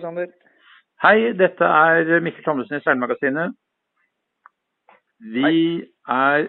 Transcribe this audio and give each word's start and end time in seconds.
Sander. 0.00 0.30
Hei, 1.02 1.32
dette 1.36 1.64
er 1.64 2.20
Mikkel 2.24 2.44
Thommessen 2.44 2.76
i 2.78 2.84
Seilmagasinet. 2.84 3.54
Vi 5.34 5.52
er 6.08 6.48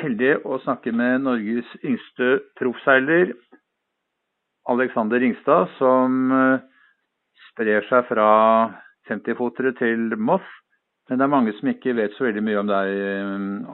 heldige 0.00 0.38
å 0.44 0.58
snakke 0.64 0.92
med 0.96 1.24
Norges 1.26 1.70
yngste 1.84 2.38
proffseiler, 2.60 3.32
Alexander 4.68 5.20
Ringstad, 5.22 5.72
som 5.78 6.32
eh, 6.36 6.64
sprer 7.48 7.86
seg 7.88 8.04
fra 8.10 8.28
50-fotere 9.08 9.72
til 9.80 10.16
Moss. 10.20 10.44
Men 11.08 11.20
det 11.20 11.24
er 11.24 11.32
mange 11.32 11.54
som 11.56 11.70
ikke 11.72 11.96
vet 11.96 12.16
så 12.16 12.26
veldig 12.28 12.44
mye 12.44 12.60
om 12.60 12.68
deg. 12.68 12.94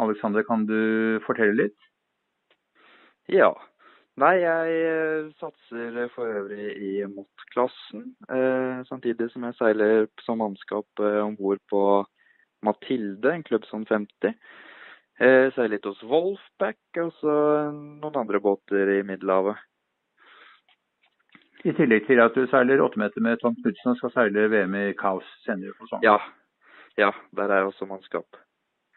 Alexander, 0.07 0.45
kan 0.47 0.69
du 0.71 1.19
fortelle 1.27 1.57
litt? 1.65 1.89
Ja. 3.27 3.51
Nei, 4.23 4.35
jeg 4.39 4.75
eh, 4.87 5.31
satser 5.41 5.97
for 6.15 6.31
øvrig 6.31 6.69
i 6.79 6.91
MOT-klassen. 7.11 8.13
Eh, 8.31 8.85
samtidig 8.87 9.27
som 9.33 9.47
jeg 9.49 9.57
seiler 9.59 10.07
som 10.23 10.39
mannskap 10.39 11.03
eh, 11.03 11.19
om 11.19 11.35
bord 11.35 11.59
på 11.71 11.83
Mathilde, 12.63 13.33
en 13.33 13.43
klubb 13.43 13.67
som 13.67 13.83
50. 13.89 14.37
Eh, 15.19 15.49
seiler 15.57 15.75
litt 15.75 15.89
hos 15.91 16.05
Wolfpack 16.07 17.03
og 17.03 17.11
så 17.19 17.35
noen 17.75 18.21
andre 18.23 18.39
båter 18.45 18.95
i 19.01 19.03
Middelhavet. 19.07 19.59
I 21.65 21.75
tillegg 21.75 22.07
til 22.07 22.23
at 22.23 22.39
du 22.39 22.47
seiler 22.53 22.87
åttemeter 22.87 23.25
med 23.25 23.43
Tom 23.43 23.59
Knutsen 23.59 23.97
og 23.97 23.99
skal 23.99 24.15
seile 24.15 24.47
VM 24.53 24.79
i 24.79 24.87
Kaos 25.01 25.27
senere 25.43 25.75
på 25.75 25.89
sommeren. 25.89 26.07
Ja. 26.07 27.07
ja, 27.09 27.11
der 27.35 27.51
er 27.51 27.65
jeg 27.65 27.73
også 27.73 27.91
mannskap. 27.91 28.44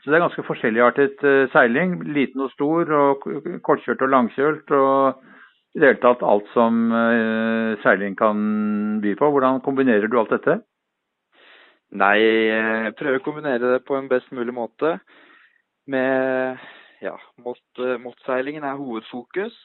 Så 0.01 0.11
det 0.11 0.17
er 0.17 0.25
ganske 0.25 0.45
forskjelligartet 0.45 1.23
uh, 1.25 1.47
seiling. 1.53 1.97
Liten 2.15 2.45
og 2.45 2.51
stor, 2.53 2.91
og 2.93 3.27
kortkjørt 3.65 4.03
og 4.05 4.13
langkjølt. 4.13 4.73
Og 4.77 5.75
i 5.75 5.81
det 5.81 5.91
hele 5.91 6.01
tatt 6.03 6.25
alt 6.25 6.49
som 6.53 6.88
uh, 6.93 7.77
seiling 7.83 8.17
kan 8.19 8.41
by 9.03 9.16
på. 9.19 9.31
Hvordan 9.33 9.61
kombinerer 9.66 10.09
du 10.09 10.19
alt 10.19 10.33
dette? 10.35 10.59
Nei, 11.97 12.17
jeg 12.19 12.95
prøver 12.99 13.22
å 13.22 13.23
kombinere 13.23 13.77
det 13.77 13.85
på 13.88 13.95
en 13.95 14.09
best 14.11 14.31
mulig 14.35 14.53
måte. 14.53 14.97
Med 15.88 16.59
ja, 17.00 17.13
måttseilingen 17.39 18.66
er 18.67 18.79
hovedfokus 18.79 19.55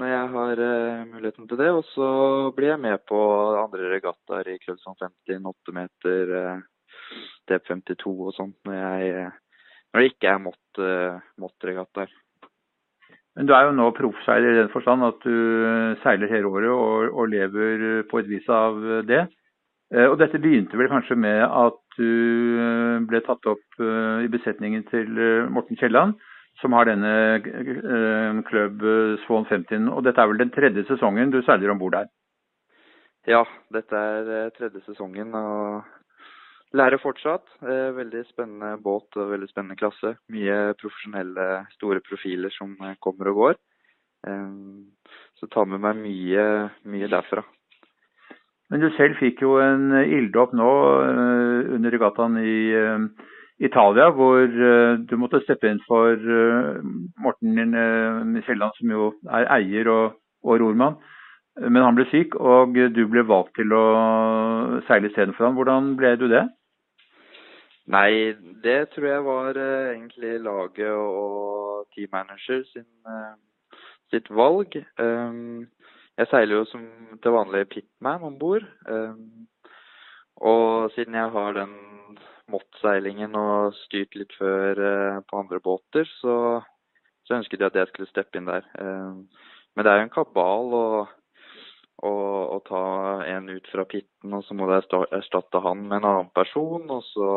når 0.00 0.10
jeg 0.10 0.26
har 0.34 0.60
muligheten 1.08 1.48
til 1.48 1.60
det. 1.60 1.70
Og 1.74 1.86
så 1.92 2.10
blir 2.56 2.74
jeg 2.74 2.82
med 2.82 3.00
på 3.08 3.20
andre 3.60 3.88
regattaer 3.94 4.52
i 4.52 4.58
Kløvson 4.62 4.98
50, 5.00 5.40
8 5.52 5.76
meter, 5.80 6.34
uh, 6.36 6.69
DP52 7.50 8.10
og 8.12 8.34
sånt 8.36 8.56
når, 8.68 8.76
jeg, 8.78 9.30
når 9.90 10.02
det 10.02 10.10
ikke 10.12 10.32
er 10.32 10.42
mått, 10.42 10.82
uh, 10.82 11.20
måttregattaer. 11.40 12.12
Men 13.38 13.46
du 13.46 13.54
er 13.54 13.68
jo 13.68 13.76
nå 13.76 13.90
proffseiler 13.94 14.56
i 14.56 14.62
den 14.62 14.72
forstand 14.72 15.06
at 15.06 15.20
du 15.22 15.36
seiler 16.02 16.32
hele 16.32 16.50
året 16.50 16.72
og, 16.74 17.12
og 17.14 17.30
lever 17.30 18.02
på 18.10 18.18
et 18.20 18.28
vis 18.28 18.48
av 18.50 18.80
det. 19.06 19.22
Og 19.90 20.16
dette 20.18 20.38
begynte 20.42 20.78
vel 20.78 20.90
kanskje 20.90 21.16
med 21.18 21.40
at 21.46 21.78
du 21.96 23.06
ble 23.10 23.20
tatt 23.26 23.46
opp 23.50 23.80
i 23.80 24.28
besetningen 24.30 24.84
til 24.90 25.18
Morten 25.50 25.78
Kielland, 25.78 26.14
som 26.60 26.74
har 26.74 26.90
denne 26.90 28.42
klubb 28.50 28.84
Swan 29.24 29.46
50. 29.50 29.88
Og 29.94 30.04
dette 30.06 30.22
er 30.22 30.30
vel 30.30 30.42
den 30.42 30.52
tredje 30.54 30.84
sesongen 30.90 31.32
du 31.34 31.40
seiler 31.46 31.72
om 31.72 31.80
bord 31.82 31.96
der? 31.96 32.10
Ja, 33.28 33.44
dette 33.74 33.96
er 33.96 34.52
tredje 34.56 34.80
sesongen. 34.86 35.34
og 35.34 35.82
lærer 36.76 37.00
fortsatt. 37.02 37.46
Veldig 37.96 38.24
spennende 38.28 38.76
båt 38.82 39.16
og 39.18 39.32
veldig 39.32 39.48
spennende 39.50 39.78
klasse. 39.80 40.14
Mye 40.32 40.74
profesjonelle, 40.80 41.48
store 41.76 42.02
profiler 42.06 42.52
som 42.54 42.76
kommer 43.02 43.32
og 43.32 43.40
går. 43.42 43.58
Så 45.40 45.48
tar 45.50 45.66
med 45.70 45.82
meg 45.82 45.98
mye, 46.02 46.44
mye 46.84 47.08
derfra. 47.10 47.42
Men 48.70 48.84
du 48.84 48.90
selv 48.94 49.18
fikk 49.18 49.40
jo 49.42 49.56
en 49.58 49.90
ilddåp 49.98 50.52
nå 50.54 50.70
under 51.74 51.90
regattaen 51.90 52.36
i 52.38 52.58
Italia, 53.60 54.10
hvor 54.14 54.46
du 54.46 55.14
måtte 55.18 55.40
steppe 55.42 55.68
inn 55.68 55.80
for 55.88 56.14
Morten 57.18 57.58
Kielland, 58.46 58.76
som 58.78 58.94
jo 58.94 59.10
er 59.26 59.48
eier 59.58 59.90
og, 59.90 60.20
og 60.46 60.62
rormann. 60.62 61.00
Men 61.60 61.82
han 61.82 61.98
ble 61.98 62.06
syk, 62.12 62.36
og 62.38 62.78
du 62.94 63.02
ble 63.10 63.26
valgt 63.26 63.56
til 63.58 63.74
å 63.74 63.84
seile 64.86 65.10
istedenfor 65.10 65.48
han. 65.48 65.58
Hvordan 65.58 65.90
ble 65.98 66.14
du 66.20 66.28
det? 66.30 66.46
Nei, 67.90 68.36
det 68.62 68.92
tror 68.92 69.06
jeg 69.08 69.26
var 69.26 69.58
egentlig 69.58 70.36
laget 70.44 70.92
og 70.94 71.88
teammanager 71.94 72.62
sin, 72.70 72.86
sitt 74.12 74.30
valg. 74.30 74.76
Um, 74.98 75.66
jeg 76.18 76.28
seiler 76.30 76.60
jo 76.60 76.66
som 76.68 76.82
til 77.22 77.34
vanlig 77.34 77.68
pitman 77.72 78.26
om 78.26 78.38
bord. 78.38 78.66
Um, 78.86 79.46
og 80.36 80.90
siden 80.94 81.14
jeg 81.14 81.32
har 81.34 81.56
den 81.56 81.72
måttseilingen 82.50 83.36
og 83.38 83.74
styrt 83.84 84.16
litt 84.18 84.34
før 84.38 84.80
uh, 84.80 85.22
på 85.28 85.38
andre 85.42 85.60
båter, 85.64 86.08
så, 86.20 86.34
så, 87.24 87.38
ønsket 87.38 87.60
de 87.60 87.68
at 87.70 87.78
jeg 87.78 87.90
skulle 87.90 88.10
steppe 88.10 88.40
inn 88.40 88.50
der. 88.50 88.66
Um, 88.80 89.28
men 89.76 89.86
det 89.86 89.92
er 89.92 90.00
jo 90.00 90.06
en 90.08 90.14
kabal 90.14 90.74
å, 90.76 90.86
å, 92.10 92.58
ta 92.66 92.84
en 93.28 93.48
ut 93.52 93.70
fra 93.72 93.86
pitten, 93.88 94.34
og 94.34 94.44
så 94.44 94.56
må 94.56 94.66
du 94.66 94.76
erstatte 94.76 95.62
han 95.62 95.86
med 95.86 96.00
en 96.00 96.08
annen 96.10 96.32
person, 96.34 96.88
og 96.90 97.04
så, 97.12 97.30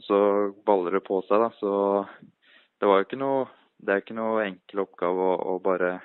så 0.00 0.18
baller 0.66 0.96
det 0.96 1.04
på 1.06 1.20
seg, 1.26 1.42
da. 1.42 1.50
Så 1.58 1.72
det 2.80 2.88
var 2.88 3.00
jo 3.00 3.08
ikke 3.08 3.20
noe 3.20 3.50
Det 3.82 3.90
er 3.90 4.02
ikke 4.02 4.14
noe 4.14 4.44
enkel 4.44 4.84
oppgave 4.84 5.24
å, 5.26 5.38
å 5.50 5.52
bare 5.58 5.96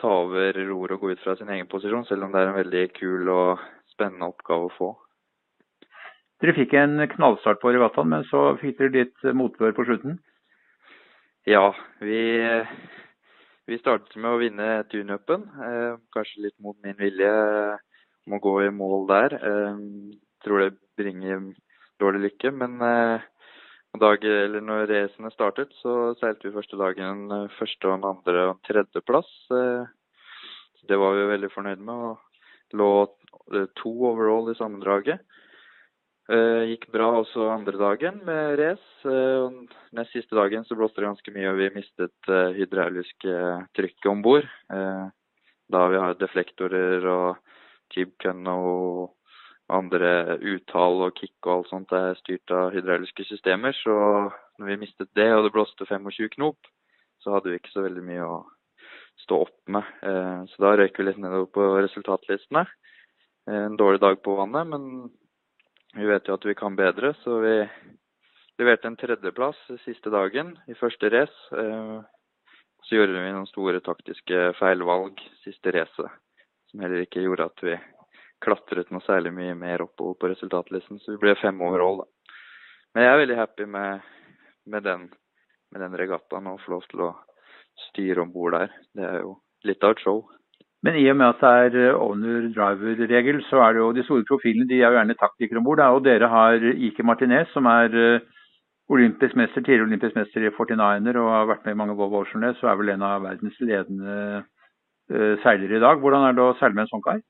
ta 0.00 0.08
over 0.22 0.56
roret 0.56 0.94
og 0.96 1.02
gå 1.02 1.10
ut 1.12 1.20
fra 1.20 1.34
sin 1.36 1.50
egen 1.52 1.68
posisjon, 1.68 2.06
selv 2.08 2.24
om 2.24 2.32
det 2.32 2.40
er 2.40 2.48
en 2.48 2.56
veldig 2.56 2.84
kul 2.96 3.28
og 3.28 3.60
spennende 3.92 4.30
oppgave 4.32 4.70
å 4.70 4.72
få. 4.72 4.88
Dere 6.40 6.54
fikk 6.56 6.72
en 6.80 7.04
knallstart 7.12 7.60
på 7.60 7.74
regattaen, 7.74 8.08
men 8.10 8.24
så 8.30 8.54
fikk 8.62 8.80
dere 8.80 8.94
litt 8.96 9.26
motbør 9.36 9.76
på 9.76 9.84
slutten? 9.86 10.16
Ja, 11.46 11.74
vi, 12.00 12.22
vi 13.68 13.78
startet 13.78 14.16
med 14.16 14.30
å 14.32 14.40
vinne 14.40 14.70
tunupen. 14.90 15.44
Eh, 15.68 16.00
kanskje 16.16 16.46
litt 16.46 16.56
mot 16.62 16.78
min 16.82 16.96
vilje 16.98 17.30
om 18.26 18.36
å 18.38 18.42
gå 18.42 18.56
i 18.64 18.72
mål 18.74 19.06
der. 19.12 19.36
Eh, 19.38 19.78
tror 20.42 20.64
det 20.64 20.72
bringer 20.98 21.52
dårlig 22.02 22.26
lykke, 22.26 22.52
men 22.58 22.76
eh, 22.84 23.24
dag, 24.02 24.24
når 24.64 24.86
racene 24.90 25.30
startet, 25.34 25.72
så 25.82 26.12
seilte 26.20 26.48
vi 26.48 26.56
første 26.56 26.78
dagen 26.80 27.26
første 27.58 27.90
og 27.90 28.06
andre 28.08 28.46
og 28.50 28.62
tredjeplass. 28.66 29.30
Så 29.48 30.88
det 30.88 30.98
var 30.98 31.14
vi 31.18 31.28
veldig 31.28 31.50
fornøyd 31.52 31.82
med. 31.84 32.08
og 32.10 32.78
Lå 32.78 32.88
to 33.76 33.92
overall 34.08 34.48
i 34.48 34.56
sammendraget. 34.56 35.20
Gikk 36.32 36.86
bra 36.94 37.10
også 37.18 37.50
andre 37.52 37.76
dagen 37.76 38.22
med 38.24 38.56
race. 38.56 39.16
Nest 39.92 40.16
siste 40.16 40.38
dagen 40.38 40.64
så 40.64 40.78
blåste 40.78 41.02
det 41.02 41.10
ganske 41.10 41.34
mye, 41.34 41.50
og 41.50 41.60
vi 41.60 41.68
mistet 41.74 42.32
hydraulisk 42.56 43.26
trykk 43.76 44.08
om 44.08 44.22
bord. 44.24 44.48
Da 44.72 45.82
vi 45.92 46.00
har 46.00 46.16
deflektorer 46.16 47.04
og 47.12 47.42
tube 47.92 48.32
og 48.56 49.12
andre 49.72 50.38
uttall 50.54 51.06
og 51.06 51.16
kick 51.18 51.34
og 51.46 51.52
alt 51.54 51.70
sånt 51.72 51.94
er 51.96 52.18
styrt 52.20 52.52
av 52.54 52.72
hydrauliske 52.74 53.26
systemer. 53.28 53.74
Så 53.76 53.94
når 54.60 54.68
vi 54.68 54.80
mistet 54.84 55.10
det 55.18 55.30
og 55.34 55.46
det 55.46 55.54
blåste 55.54 55.86
25 55.88 56.34
knop, 56.36 56.70
så 57.22 57.36
hadde 57.36 57.52
vi 57.52 57.60
ikke 57.60 57.72
så 57.72 57.84
veldig 57.86 58.04
mye 58.04 58.26
å 58.26 58.36
stå 59.22 59.40
opp 59.46 59.58
med. 59.70 59.88
Så 60.52 60.62
da 60.64 60.74
røyk 60.76 60.98
vi 60.98 61.06
litt 61.06 61.20
nedover 61.22 61.48
på 61.54 61.66
resultatlistene. 61.84 62.64
En 63.50 63.76
dårlig 63.78 64.00
dag 64.02 64.20
på 64.22 64.36
vannet, 64.38 64.68
men 64.70 65.10
vi 65.98 66.08
vet 66.08 66.28
jo 66.28 66.36
at 66.38 66.46
vi 66.46 66.56
kan 66.58 66.76
bedre, 66.78 67.12
så 67.22 67.38
vi 67.42 67.56
leverte 68.60 68.90
en 68.90 68.98
tredjeplass 68.98 69.58
siste 69.84 70.12
dagen 70.12 70.54
i 70.70 70.76
første 70.78 71.10
race. 71.12 71.38
Så 72.82 72.98
gjorde 72.98 73.14
vi 73.14 73.32
noen 73.34 73.48
store 73.50 73.82
taktiske 73.84 74.52
feilvalg 74.58 75.20
siste 75.44 75.74
racet, 75.74 76.10
som 76.70 76.82
heller 76.82 77.04
ikke 77.04 77.22
gjorde 77.22 77.46
at 77.50 77.66
vi 77.66 77.76
klatret 78.42 78.90
noe 78.92 79.04
særlig 79.06 79.32
mye 79.36 79.54
mer 79.58 79.84
oppover 79.86 80.18
på 80.18 80.32
resultatlisten, 80.32 81.00
så 81.02 81.14
vi 81.14 81.22
ble 81.22 81.36
fem 81.40 81.60
overall, 81.64 82.02
da. 82.02 82.34
Men 82.92 83.06
jeg 83.06 83.12
er 83.12 83.22
veldig 83.22 83.38
happy 83.38 83.66
med, 83.72 84.10
med, 84.68 84.84
den, 84.84 85.08
den 85.80 85.98
regattaen 85.98 86.50
og 86.50 86.60
få 86.64 86.74
lov 86.74 86.84
til 86.90 87.06
å 87.06 87.10
styre 87.88 88.24
om 88.24 88.32
bord 88.34 88.56
der. 88.58 88.74
Det 88.92 89.06
er 89.08 89.22
jo 89.22 89.38
litt 89.64 89.84
av 89.86 89.96
et 89.96 90.04
show. 90.04 90.20
Men 90.82 90.98
i 90.98 91.06
og 91.12 91.16
med 91.16 91.30
at 91.30 91.72
det 91.72 91.86
er 91.86 91.96
owner-driver-regel, 91.96 93.40
så 93.46 93.62
er 93.62 93.74
det 93.74 93.80
jo 93.80 93.92
de 93.96 94.04
store 94.04 94.26
profilene 94.28 94.66
de 94.68 94.80
er 94.80 94.90
jo 94.90 94.98
gjerne 94.98 95.18
taktikere 95.20 95.62
om 95.62 95.66
bord. 95.66 95.80
Og 95.94 96.04
dere 96.04 96.28
har 96.28 96.66
Ike 96.74 97.06
Martinez, 97.06 97.48
som 97.54 97.68
er 97.70 97.94
olympisk 98.92 99.36
mester, 99.38 99.62
tidligere 99.62 99.86
olympisk 99.86 100.16
mester 100.18 100.44
i 100.44 100.50
49er 100.52 101.18
og 101.20 101.30
har 101.32 101.50
vært 101.52 101.66
med 101.66 101.76
i 101.76 101.80
mange 101.80 101.96
Volvo 101.96 102.22
Ocean 102.22 102.44
Race, 102.44 102.60
og 102.64 102.72
er 102.72 102.80
vel 102.80 102.92
en 102.92 103.04
av 103.06 103.22
verdens 103.24 103.60
ledende 103.62 104.16
uh, 104.42 105.34
seilere 105.44 105.78
i 105.78 105.84
dag. 105.84 106.02
Hvordan 106.02 106.26
er 106.28 106.36
det 106.36 106.44
å 106.44 106.56
seile 106.58 106.76
med 106.76 106.84
en 106.86 106.92
sånn 106.92 107.04
kar? 107.06 107.22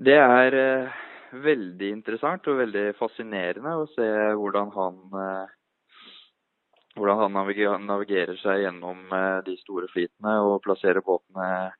Det 0.00 0.14
er 0.16 0.54
eh, 0.56 1.00
veldig 1.44 1.90
interessant 1.92 2.46
og 2.48 2.62
veldig 2.62 2.94
fascinerende 2.96 3.74
å 3.76 3.84
se 3.92 4.06
hvordan 4.38 4.72
han, 4.72 4.98
eh, 5.20 5.52
hvordan 6.96 7.20
han 7.20 7.36
navigerer, 7.90 8.38
seg 8.40 8.64
gjennom 8.64 9.04
eh, 9.12 9.38
de 9.44 9.56
store 9.60 9.90
flytene 9.92 10.38
og 10.46 10.62
plasserer 10.64 11.04
båtene 11.04 11.70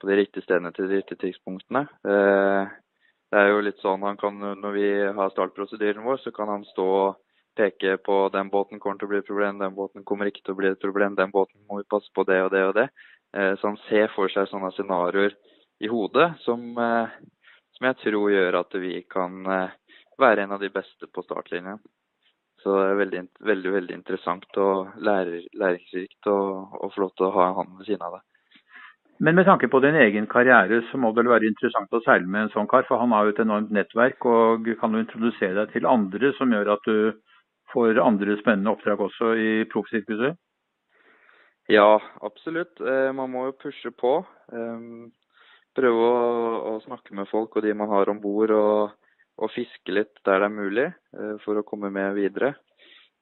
på 0.00 0.10
de 0.10 0.18
riktige 0.20 0.44
stedene 0.44 0.74
til 0.76 0.90
de 0.90 0.98
riktige 1.00 1.22
tidspunktene. 1.22 1.86
Det 2.04 3.40
er 3.40 3.46
jo 3.48 3.60
litt 3.64 3.78
sånn 3.80 4.02
han 4.04 4.18
kan, 4.20 4.36
Når 4.36 4.72
vi 4.74 4.88
har 5.16 5.30
startprosedyren 5.32 6.04
vår, 6.04 6.18
så 6.20 6.32
kan 6.34 6.50
han 6.50 6.66
stå 6.68 6.84
og 6.84 7.14
peke 7.56 7.96
på 8.04 8.16
den 8.34 8.50
båten 8.50 8.82
kommer 8.82 8.98
til 8.98 9.06
å 9.06 9.12
bli 9.14 9.20
et 9.22 9.28
problem, 9.30 9.62
den 9.62 9.74
båten 9.78 10.04
kommer 10.04 10.28
ikke 10.28 10.42
til 10.44 10.52
å 10.52 10.58
bli 10.58 10.68
et 10.68 10.82
problem, 10.82 11.14
den 11.14 11.30
båten 11.32 11.62
må 11.70 11.78
vi 11.78 11.88
passe 11.88 12.10
på 12.12 12.26
det 12.28 12.42
og 12.42 12.50
det 12.52 12.64
og 12.66 12.74
det. 12.76 12.88
Så 13.32 13.70
han 13.70 13.78
ser 13.86 14.10
for 14.12 14.28
seg 14.28 14.50
sånne 14.50 14.72
scenarioer 14.74 15.38
i 15.80 15.88
hodet 15.88 16.32
som, 16.44 16.66
som 17.84 17.90
jeg 17.92 18.14
tror 18.14 18.30
gjør 18.32 18.56
at 18.62 18.74
vi 18.80 19.02
kan 19.10 19.44
eh, 19.44 19.72
være 20.18 20.44
en 20.44 20.54
av 20.56 20.60
de 20.62 20.70
beste 20.72 21.06
på 21.12 21.22
startlinjen. 21.26 21.80
Så 22.62 22.72
det 22.72 22.84
er 22.88 22.96
veldig, 22.96 23.22
veldig, 23.44 23.72
veldig 23.74 23.96
interessant 23.98 24.56
og 24.56 24.94
lærer, 25.04 25.42
læringsrikt 25.52 26.30
og, 26.32 26.78
og 26.80 26.94
flott 26.94 27.20
å 27.20 27.28
ha 27.34 27.50
han 27.58 27.74
ved 27.76 27.90
siden 27.90 28.06
av 28.06 28.16
det. 28.16 28.22
Men 29.20 29.36
med 29.36 29.44
tanke 29.46 29.68
på 29.68 29.82
din 29.84 29.98
egen 30.00 30.26
karriere, 30.26 30.80
så 30.88 30.98
må 30.98 31.12
det 31.12 31.22
vel 31.22 31.34
være 31.34 31.50
interessant 31.50 31.92
å 31.92 32.00
seile 32.06 32.24
med 32.26 32.46
en 32.46 32.54
sånn 32.54 32.70
kar, 32.70 32.86
for 32.88 32.98
han 32.98 33.12
har 33.12 33.28
jo 33.28 33.34
et 33.34 33.42
enormt 33.44 33.74
nettverk 33.74 34.24
og 34.26 34.70
kan 34.80 34.96
jo 34.96 35.04
introdusere 35.04 35.58
deg 35.60 35.74
til 35.76 35.90
andre 35.90 36.32
som 36.38 36.56
gjør 36.56 36.72
at 36.78 36.88
du 36.88 37.12
får 37.74 38.00
andre 38.00 38.38
spennende 38.40 38.72
oppdrag 38.72 39.04
også 39.10 39.34
i 39.36 39.50
proffsirkuset? 39.70 40.40
Ja, 41.68 42.00
absolutt. 42.24 42.80
Eh, 42.80 43.12
man 43.16 43.30
må 43.32 43.50
jo 43.50 43.58
pushe 43.60 43.92
på. 43.92 44.16
Eh, 45.74 45.80
prøve 45.80 46.04
å, 46.06 46.74
å 46.74 46.80
snakke 46.84 47.14
med 47.14 47.28
folk 47.28 47.56
og 47.56 47.62
de 47.62 47.74
man 47.74 47.88
har 47.88 48.08
om 48.08 48.20
bord, 48.20 48.50
og, 48.50 48.92
og, 49.38 49.50
fiske 49.50 49.92
litt 49.92 50.14
der 50.24 50.40
det 50.40 50.46
er 50.46 50.54
mulig 50.54 50.86
eh, 50.86 51.36
for 51.44 51.58
å 51.58 51.64
komme 51.64 51.90
med 51.90 52.14
videre. 52.14 52.54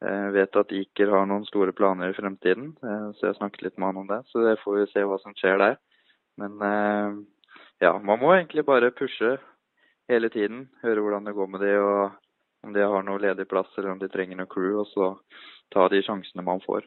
Jeg 0.03 0.33
vet 0.35 0.57
at 0.57 0.73
Iker 0.73 1.13
har 1.15 1.27
noen 1.27 1.45
store 1.47 1.73
planer 1.73 2.11
i 2.11 2.15
fremtiden, 2.17 2.73
så 3.15 3.29
jeg 3.29 3.37
snakket 3.37 3.63
litt 3.63 3.77
med 3.79 3.87
han 3.87 4.01
om 4.01 4.09
det. 4.09 4.17
Så 4.33 4.41
det 4.43 4.57
får 4.59 4.81
vi 4.81 4.87
se 4.91 5.05
hva 5.07 5.19
som 5.23 5.31
skjer 5.39 5.61
der. 5.61 5.77
Men 6.43 6.57
ja, 7.79 7.93
man 8.03 8.19
må 8.19 8.33
egentlig 8.35 8.65
bare 8.67 8.91
pushe 8.91 9.37
hele 10.11 10.27
tiden. 10.35 10.65
Høre 10.83 11.05
hvordan 11.05 11.31
det 11.31 11.37
går 11.37 11.53
med 11.53 11.63
de, 11.63 11.71
og 11.79 12.67
om 12.67 12.75
de 12.75 12.83
har 12.83 13.07
noe 13.07 13.23
ledig 13.23 13.47
plass 13.47 13.71
eller 13.79 13.93
om 13.93 14.03
de 14.03 14.11
trenger 14.11 14.41
noe 14.41 14.51
crew. 14.51 14.81
Og 14.83 14.91
så 14.91 15.13
ta 15.71 15.87
de 15.87 16.03
sjansene 16.03 16.43
man 16.51 16.59
får. 16.67 16.83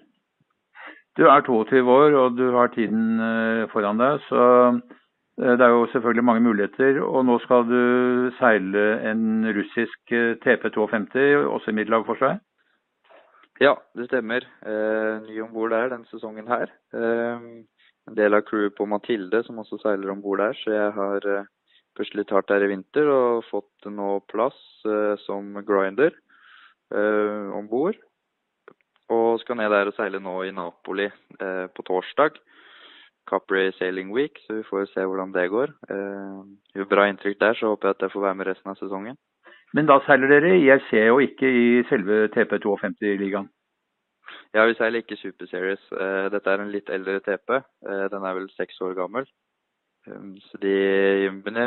Du 1.16 1.24
er 1.32 1.48
22 1.48 1.88
år 1.88 2.20
og 2.20 2.36
du 2.36 2.50
har 2.52 2.76
tiden 2.76 3.16
foran 3.72 4.04
deg, 4.04 4.20
så 4.28 4.44
det 5.38 5.62
er 5.62 5.72
jo 5.74 5.88
selvfølgelig 5.92 6.24
mange 6.24 6.44
muligheter. 6.46 7.02
Og 7.04 7.26
nå 7.28 7.38
skal 7.44 7.66
du 7.68 7.80
seile 8.40 8.84
en 9.10 9.44
russisk 9.58 10.14
TP52, 10.46 11.20
også 11.56 11.72
i 11.72 11.78
middelhavsforsvar? 11.80 12.38
Ja, 13.62 13.74
det 13.96 14.10
stemmer. 14.10 14.44
Eh, 14.68 15.22
ny 15.24 15.42
om 15.42 15.54
bord 15.54 15.72
der 15.72 15.92
denne 15.94 16.08
sesongen 16.12 16.48
her. 16.48 16.72
Eh, 16.92 17.46
en 18.06 18.18
del 18.18 18.36
av 18.36 18.44
crewet 18.44 18.76
på 18.76 18.88
Mathilde 18.90 19.44
som 19.48 19.62
også 19.62 19.80
seiler 19.80 20.12
om 20.12 20.22
bord 20.22 20.42
der, 20.44 20.58
så 20.60 20.74
jeg 20.74 20.90
har 20.98 21.28
eh, 21.32 21.48
pushet 21.96 22.18
litt 22.20 22.34
hardt 22.36 22.52
der 22.52 22.66
i 22.66 22.70
vinter 22.74 23.08
og 23.08 23.46
fått 23.48 23.88
nå 23.88 24.20
plass 24.32 24.60
eh, 24.84 25.16
som 25.24 25.56
grinder 25.68 26.12
eh, 26.12 27.48
om 27.56 27.70
bord. 27.72 27.96
Og 29.16 29.40
skal 29.40 29.62
ned 29.62 29.72
der 29.72 29.88
og 29.88 29.96
seile 29.96 30.20
nå 30.20 30.36
i 30.44 30.52
Napoli 30.52 31.08
eh, 31.08 31.66
på 31.72 31.88
torsdag. 31.88 32.42
Capri 33.30 33.72
Sailing 33.80 34.12
Week, 34.16 34.40
så 34.46 34.60
vi 34.60 34.68
får 34.70 34.90
se 34.94 35.06
hvordan 35.06 35.34
det 35.36 35.50
går. 35.54 35.74
Eh, 35.92 36.86
bra 36.90 37.08
inntrykk 37.10 37.40
der, 37.42 37.58
så 37.58 37.74
håper 37.74 37.90
jeg 37.90 37.98
at 37.98 38.06
jeg 38.06 38.14
får 38.14 38.26
være 38.28 38.40
med 38.42 38.48
resten 38.52 38.74
av 38.74 38.80
sesongen. 38.80 39.18
Men 39.76 39.90
da 39.90 40.00
seiler 40.06 40.32
dere 40.32 40.54
i 40.56 40.66
IRC 40.68 40.92
og 41.12 41.24
ikke 41.26 41.50
i 41.50 41.66
selve 41.90 42.28
TP52-ligaen? 42.36 43.50
Ja, 44.56 44.64
vi 44.70 44.76
seiler 44.78 45.04
ikke 45.04 45.18
Super 45.20 45.50
Series. 45.52 45.82
Eh, 45.92 46.28
dette 46.32 46.52
er 46.52 46.64
en 46.64 46.72
litt 46.72 46.90
eldre 46.94 47.20
TP. 47.26 47.58
Eh, 47.60 48.06
den 48.14 48.24
er 48.24 48.38
vel 48.38 48.48
seks 48.56 48.80
år 48.86 48.96
gammel. 48.96 49.28
Um, 50.06 50.36
så 50.38 50.60
de 50.62 50.72
jumbene 51.26 51.64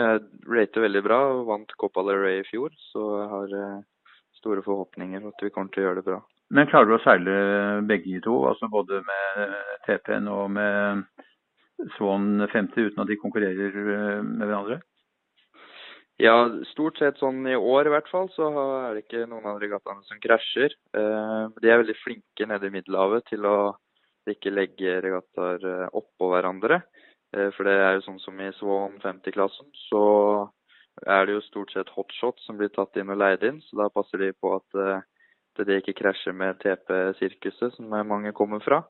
rater 0.46 0.84
veldig 0.84 1.02
bra 1.02 1.18
og 1.32 1.48
vant 1.48 1.72
Copa 1.80 2.04
del 2.06 2.20
Rey 2.22 2.40
i 2.40 2.46
fjor. 2.48 2.72
Så 2.92 3.04
jeg 3.18 3.28
har 3.34 3.54
eh, 3.60 3.78
store 4.38 4.64
forhåpninger 4.64 5.26
at 5.28 5.44
vi 5.44 5.52
kommer 5.52 5.74
til 5.74 5.84
å 5.84 5.88
gjøre 5.88 6.00
det 6.00 6.08
bra. 6.08 6.20
Men 6.54 6.70
klarer 6.70 6.88
du 6.88 6.96
å 6.96 7.02
seile 7.04 7.32
begge 7.90 8.22
to, 8.24 8.38
altså 8.48 8.70
både 8.72 9.02
med 9.04 9.56
TP-en 9.84 10.30
og 10.32 10.46
med 10.54 11.02
Swan 11.96 12.46
50 12.52 12.90
uten 12.90 13.02
at 13.02 13.10
de 13.10 13.18
konkurrerer 13.20 13.74
med 14.26 14.46
hverandre? 14.46 14.80
Ja, 16.18 16.34
stort 16.72 16.98
sett 16.98 17.20
sånn 17.20 17.44
i 17.46 17.54
år 17.54 17.86
i 17.86 17.90
hvert 17.92 18.08
fall, 18.10 18.26
så 18.34 18.48
er 18.50 18.96
det 18.96 19.04
ikke 19.04 19.28
noen 19.30 19.44
av 19.46 19.60
regattaene 19.62 20.02
som 20.08 20.18
krasjer. 20.18 20.72
Eh, 20.98 21.44
de 21.62 21.70
er 21.70 21.78
veldig 21.78 21.94
flinke 22.00 22.48
nede 22.50 22.66
i 22.66 22.72
Middelhavet 22.74 23.28
til 23.30 23.46
å 23.46 23.58
ikke 24.28 24.50
legge 24.50 24.96
regattaer 25.04 25.62
eh, 25.62 25.84
oppå 25.94 26.32
hverandre. 26.32 26.80
Eh, 27.36 27.52
for 27.54 27.70
det 27.70 27.76
er 27.78 27.94
jo 27.94 28.02
sånn 28.08 28.18
som 28.24 28.42
i 28.42 28.50
Swan 28.58 28.98
50-klassen, 29.04 29.70
så 29.86 30.02
er 31.06 31.28
det 31.28 31.38
jo 31.38 31.46
stort 31.46 31.70
sett 31.76 31.94
hotshot 31.94 32.42
som 32.42 32.58
blir 32.58 32.74
tatt 32.74 32.98
inn 32.98 33.14
og 33.14 33.22
leid 33.22 33.46
inn. 33.46 33.62
Så 33.68 33.78
da 33.78 33.86
passer 33.94 34.18
de 34.26 34.34
på 34.34 34.56
at 34.58 34.82
det 35.62 35.78
ikke 35.78 36.00
krasjer 36.00 36.34
med 36.34 36.58
TP-sirkuset, 36.64 37.78
som 37.78 37.94
mange 38.10 38.34
kommer 38.34 38.62
fra, 38.62 38.82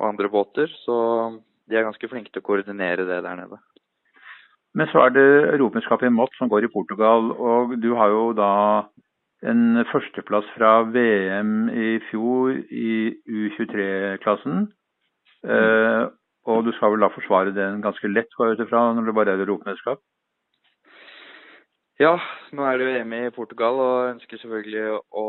og 0.00 0.08
andre 0.10 0.30
båter. 0.32 0.70
Så 0.84 0.96
de 1.66 1.76
er 1.76 1.86
ganske 1.86 2.10
flinke 2.10 2.32
til 2.32 2.42
å 2.44 2.46
koordinere 2.46 3.06
det 3.08 3.22
der 3.24 3.40
nede. 3.40 3.60
Men 4.76 4.90
så 4.92 5.06
er 5.06 5.14
det 5.14 5.26
europamesterskapet 5.54 6.10
i 6.10 6.12
Mott 6.12 6.34
som 6.36 6.50
går 6.52 6.66
i 6.66 6.72
Portugal. 6.72 7.30
Og 7.32 7.76
du 7.80 7.94
har 7.96 8.12
jo 8.12 8.26
da 8.36 8.52
en 9.46 9.84
førsteplass 9.92 10.48
fra 10.56 10.80
VM 10.92 11.70
i 11.72 11.96
fjor 12.10 12.58
i 12.72 12.92
U23-klassen. 13.28 14.66
Mm. 15.46 15.52
Eh, 15.52 16.04
og 16.46 16.66
du 16.66 16.70
skal 16.76 16.92
vel 16.94 17.02
da 17.02 17.10
forsvare 17.10 17.54
den 17.54 17.80
ganske 17.82 18.08
lett, 18.10 18.30
går 18.36 18.52
jeg 18.52 18.58
ut 18.58 18.66
ifra, 18.66 18.82
når 18.94 19.08
det 19.08 19.16
bare 19.16 19.34
er 19.34 19.42
europamesterskap? 19.42 20.02
Ja, 21.98 22.12
nå 22.52 22.66
er 22.68 22.76
det 22.76 22.86
jo 22.86 22.96
EM 23.00 23.14
i 23.16 23.34
Portugal 23.34 23.78
og 23.80 24.10
ønsker 24.12 24.38
selvfølgelig 24.38 24.98
å, 25.16 25.26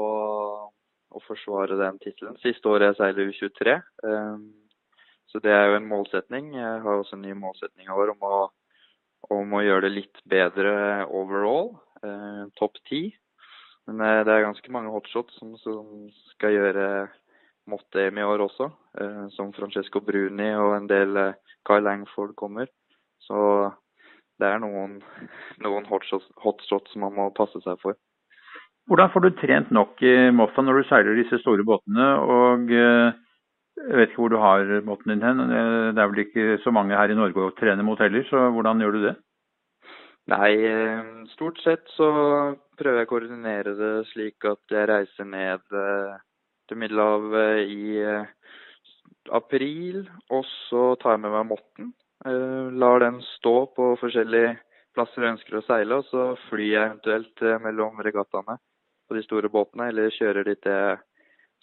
å 1.17 1.25
forsvare 1.25 1.79
den 1.79 1.99
tittelen. 2.03 2.37
Siste 2.43 2.69
året 2.69 2.91
jeg 2.91 2.99
seiler 3.01 3.33
U23. 3.33 3.75
Um, 4.05 4.47
så 5.27 5.41
det 5.43 5.51
er 5.51 5.65
jo 5.71 5.79
en 5.81 5.89
målsetning. 5.89 6.53
Jeg 6.55 6.83
har 6.85 7.01
også 7.01 7.17
en 7.17 7.25
ny 7.25 7.33
målsetning 7.35 7.89
i 7.89 7.97
år 7.97 8.13
om 8.13 8.25
å 8.25 8.37
om 9.33 9.55
å 9.57 9.63
gjøre 9.63 9.87
det 9.87 9.93
litt 9.95 10.21
bedre 10.29 10.73
overall. 11.05 11.73
Eh, 12.03 12.43
Topp 12.59 12.79
ti. 12.89 13.09
Men 13.87 14.03
eh, 14.03 14.23
det 14.27 14.33
er 14.33 14.45
ganske 14.45 14.73
mange 14.73 14.93
hotshots 14.93 15.39
som, 15.39 15.55
som 15.63 16.07
skal 16.33 16.55
gjøre 16.55 16.85
Mott-EM 17.67 18.21
i 18.21 18.27
år 18.27 18.45
også. 18.45 18.69
Eh, 19.01 19.25
som 19.35 19.53
Francesco 19.57 20.01
Bruni 20.03 20.51
og 20.55 20.77
en 20.77 20.89
del 20.91 21.21
Kyle 21.67 21.83
Langford 21.83 22.35
kommer. 22.39 22.71
Så 23.23 23.39
det 24.39 24.51
er 24.51 24.61
noen, 24.63 24.99
noen 25.65 25.87
hotshots, 25.89 26.29
hotshots 26.43 26.95
man 26.99 27.15
må 27.17 27.31
passe 27.35 27.61
seg 27.65 27.81
for. 27.83 27.99
Hvordan 28.87 29.11
får 29.11 29.23
du 29.23 29.29
trent 29.35 29.71
nok 29.75 30.01
i 30.05 30.15
Moffa 30.31 30.63
når 30.63 30.79
du 30.79 30.87
seiler 30.87 31.17
disse 31.19 31.41
store 31.41 31.65
båtene? 31.67 32.11
og 32.23 32.71
eh, 32.71 33.15
jeg 33.77 33.97
vet 33.99 34.09
ikke 34.09 34.21
hvor 34.23 34.33
du 34.33 34.39
har 34.41 34.71
båten 34.87 35.11
din 35.13 35.23
hen. 35.23 35.41
Det 35.93 36.01
er 36.01 36.09
vel 36.09 36.23
ikke 36.23 36.45
så 36.63 36.71
mange 36.73 36.97
her 36.97 37.11
i 37.13 37.17
Norge 37.17 37.43
å 37.45 37.53
trene 37.59 37.85
mot 37.85 37.99
heller, 38.01 38.25
så 38.29 38.47
hvordan 38.55 38.81
gjør 38.81 38.95
du 38.95 39.03
det? 39.05 39.13
Nei, 40.27 40.51
eh, 40.67 41.03
stort 41.31 41.59
sett 41.63 41.85
så 41.95 42.07
prøver 42.79 42.99
jeg 42.99 43.07
å 43.07 43.11
koordinere 43.13 43.75
det 43.77 43.91
slik 44.09 44.43
at 44.49 44.73
jeg 44.73 44.89
reiser 44.89 45.29
ned 45.29 45.63
eh, 45.71 46.17
til 46.67 46.81
Middelhavet 46.81 47.69
i 47.71 48.01
eh, 48.01 48.27
april, 49.37 50.01
og 50.27 50.43
så 50.67 50.89
tar 50.99 51.15
jeg 51.15 51.23
med 51.23 51.35
meg 51.37 51.49
motten. 51.53 51.93
Lar 52.81 53.03
den 53.03 53.21
stå 53.37 53.53
på 53.77 53.91
forskjellige 54.01 54.55
plasser 54.97 55.23
jeg 55.23 55.35
ønsker 55.35 55.59
å 55.59 55.65
seile, 55.67 55.99
og 55.99 56.07
så 56.09 56.23
flyr 56.47 56.71
jeg 56.73 56.89
eventuelt 56.89 57.43
mellom 57.63 58.01
regattaene 58.03 58.57
på 59.07 59.17
de 59.17 59.23
store 59.25 59.49
båtene, 59.51 59.89
eller 59.91 60.13
kjører 60.13 60.47
dit 60.47 60.67
jeg 60.67 60.97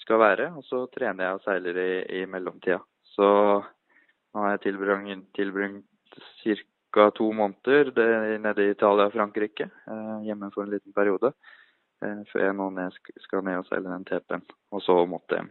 skal 0.02 0.20
være. 0.22 0.50
Og 0.58 0.64
så 0.66 0.84
trener 0.94 1.28
jeg 1.28 1.38
og 1.38 1.44
seiler 1.44 1.80
i, 1.80 1.90
i 2.20 2.24
mellomtida. 2.30 2.80
Så 3.14 3.26
nå 4.34 4.44
har 4.44 4.56
jeg 4.56 4.64
tilbringt, 4.68 5.28
tilbringt 5.36 5.86
ca. 6.94 7.10
to 7.10 7.32
måneder 7.32 7.90
det, 7.94 8.40
nede 8.40 8.64
i 8.64 8.70
Italia 8.70 9.08
og 9.08 9.14
Frankrike. 9.14 9.68
Eh, 9.90 10.16
hjemme 10.28 10.50
for 10.54 10.64
en 10.64 10.74
liten 10.74 10.94
periode. 10.94 11.32
Eh, 12.02 12.22
før 12.32 12.48
jeg 12.48 12.56
nå 12.58 12.70
ned, 12.74 12.98
skal 13.22 13.44
ned 13.46 13.62
og 13.62 13.68
seile 13.68 13.90
den 13.90 14.06
TP-en. 14.08 14.44
Og 14.72 14.82
så 14.82 15.00
måtte 15.06 15.38
hjem. 15.38 15.50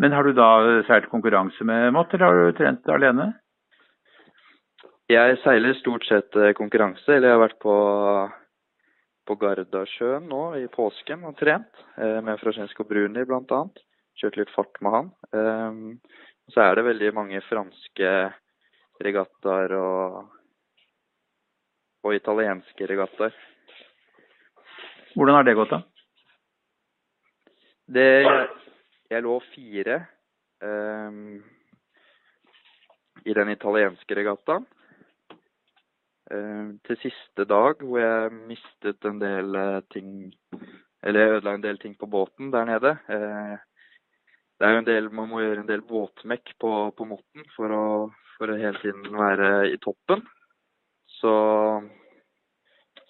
Men 0.00 0.16
har 0.16 0.24
du 0.24 0.32
da 0.34 0.82
seilt 0.88 1.10
konkurranse 1.12 1.64
med 1.68 1.92
Mott, 1.94 2.12
eller 2.14 2.26
har 2.26 2.38
du 2.38 2.58
trent 2.58 2.88
alene? 2.90 3.32
Jeg 5.12 5.36
seiler 5.42 5.76
stort 5.76 6.06
sett 6.08 6.36
eh, 6.36 6.54
konkurranse, 6.56 7.08
eller 7.08 7.28
jeg 7.28 7.36
har 7.36 7.44
vært 7.44 7.60
på 7.62 7.74
på 9.28 9.36
Gardasjøen 9.38 10.26
nå 10.30 10.42
i 10.58 10.66
påsken 10.72 11.24
og 11.28 11.36
trent, 11.38 11.82
eh, 11.96 12.18
med 12.24 12.40
Francesco 12.42 12.86
Bruni 12.88 13.24
bl.a. 13.28 13.62
Kjørt 14.18 14.38
litt 14.40 14.52
fart 14.54 14.80
med 14.84 14.96
han. 14.96 15.10
Eh, 15.32 15.80
så 16.52 16.64
er 16.64 16.76
det 16.76 16.88
veldig 16.88 17.12
mange 17.16 17.40
franske 17.46 18.10
regattaer 19.02 19.74
og, 19.78 20.18
og 22.02 22.16
italienske 22.16 22.88
regattaer. 22.90 23.34
Hvordan 25.14 25.38
har 25.38 25.46
det 25.46 25.56
gått, 25.58 25.72
da? 25.72 25.82
Det 27.92 28.08
Jeg 29.12 29.22
lå 29.26 29.34
fire 29.52 29.96
um, 30.64 31.42
i 33.28 33.34
den 33.36 33.50
italienske 33.52 34.16
regattaen. 34.16 34.64
Til 36.88 36.98
siste 37.02 37.44
dag, 37.44 37.82
hvor 37.84 38.00
jeg 38.00 38.32
mistet 38.48 39.04
en 39.04 39.18
del 39.20 39.58
ting 39.92 40.32
Eller 41.04 41.34
ødela 41.36 41.54
en 41.56 41.64
del 41.64 41.78
ting 41.82 41.96
på 41.98 42.06
båten 42.06 42.52
der 42.52 42.64
nede. 42.64 42.92
det 43.08 44.66
er 44.66 44.72
jo 44.72 44.78
en 44.78 44.86
del, 44.86 45.10
Man 45.10 45.28
må 45.28 45.40
gjøre 45.40 45.60
en 45.60 45.68
del 45.68 45.82
båtmekk 45.82 46.54
på, 46.60 46.70
på 46.96 47.04
motten 47.04 47.44
for 47.56 47.74
å, 47.74 47.86
for 48.36 48.52
å 48.52 48.56
hele 48.56 48.78
tiden 48.78 49.18
være 49.18 49.72
i 49.72 49.78
toppen. 49.82 50.22
Så 51.18 51.32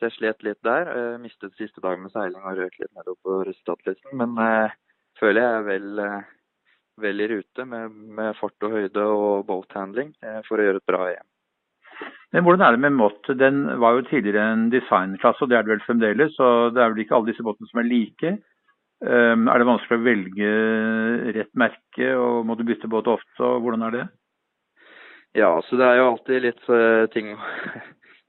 så 0.03 0.09
jeg 0.09 0.15
slet 0.17 0.41
litt 0.43 0.59
der. 0.67 0.89
Jeg 0.91 1.19
mistet 1.23 1.53
siste 1.55 1.79
dag 1.79 2.01
med 2.03 2.11
seiling 2.11 2.43
og 2.43 2.57
røk 2.59 2.75
litt 2.81 2.91
nedover 2.99 3.53
på. 3.55 3.93
Men 4.19 4.33
jeg 4.35 4.73
føler 5.21 5.45
jeg 5.45 5.59
er 5.61 5.67
vel, 5.69 6.01
vel 7.05 7.23
i 7.23 7.29
rute 7.31 7.67
med, 7.71 8.01
med, 8.19 8.33
fart 8.41 8.67
og 8.67 8.75
høyde 8.75 9.05
og 9.07 9.45
boathandling 9.47 10.11
for 10.49 10.59
å 10.59 10.67
gjøre 10.67 10.83
et 10.83 10.91
bra 10.91 11.05
EM. 11.13 11.29
Men 12.33 12.47
Hvordan 12.47 12.65
er 12.65 12.77
det 12.77 12.81
med 12.81 12.97
Mott? 12.97 13.29
Den 13.39 13.67
var 13.81 13.99
jo 13.99 14.07
tidligere 14.09 14.55
en 14.55 14.69
designklasse, 14.73 15.45
og 15.45 15.51
det 15.51 15.59
er 15.59 15.67
det 15.67 15.75
vel 15.75 15.85
fremdeles. 15.87 16.33
Så 16.39 16.71
det 16.73 16.81
er 16.81 16.93
vel 16.95 17.05
ikke 17.05 17.19
alle 17.19 17.29
disse 17.29 17.45
båtene 17.45 17.69
som 17.69 17.83
er 17.83 17.91
like. 17.91 18.35
Um, 19.03 19.49
er 19.51 19.59
det 19.59 19.69
vanskelig 19.69 19.99
å 19.99 20.05
velge 20.07 20.51
rett 21.37 21.51
merke, 21.59 22.13
og 22.17 22.47
må 22.49 22.57
du 22.57 22.63
bytte 22.65 22.89
båt 22.89 23.11
ofte? 23.11 23.37
og 23.43 23.65
Hvordan 23.65 23.85
er 23.89 23.97
det? 23.97 24.05
Ja, 25.37 25.51
så 25.67 25.77
det 25.81 25.89
er 25.89 26.01
jo 26.01 26.09
alltid 26.13 26.47
litt 26.47 26.71
uh, 26.71 27.05
ting 27.13 27.35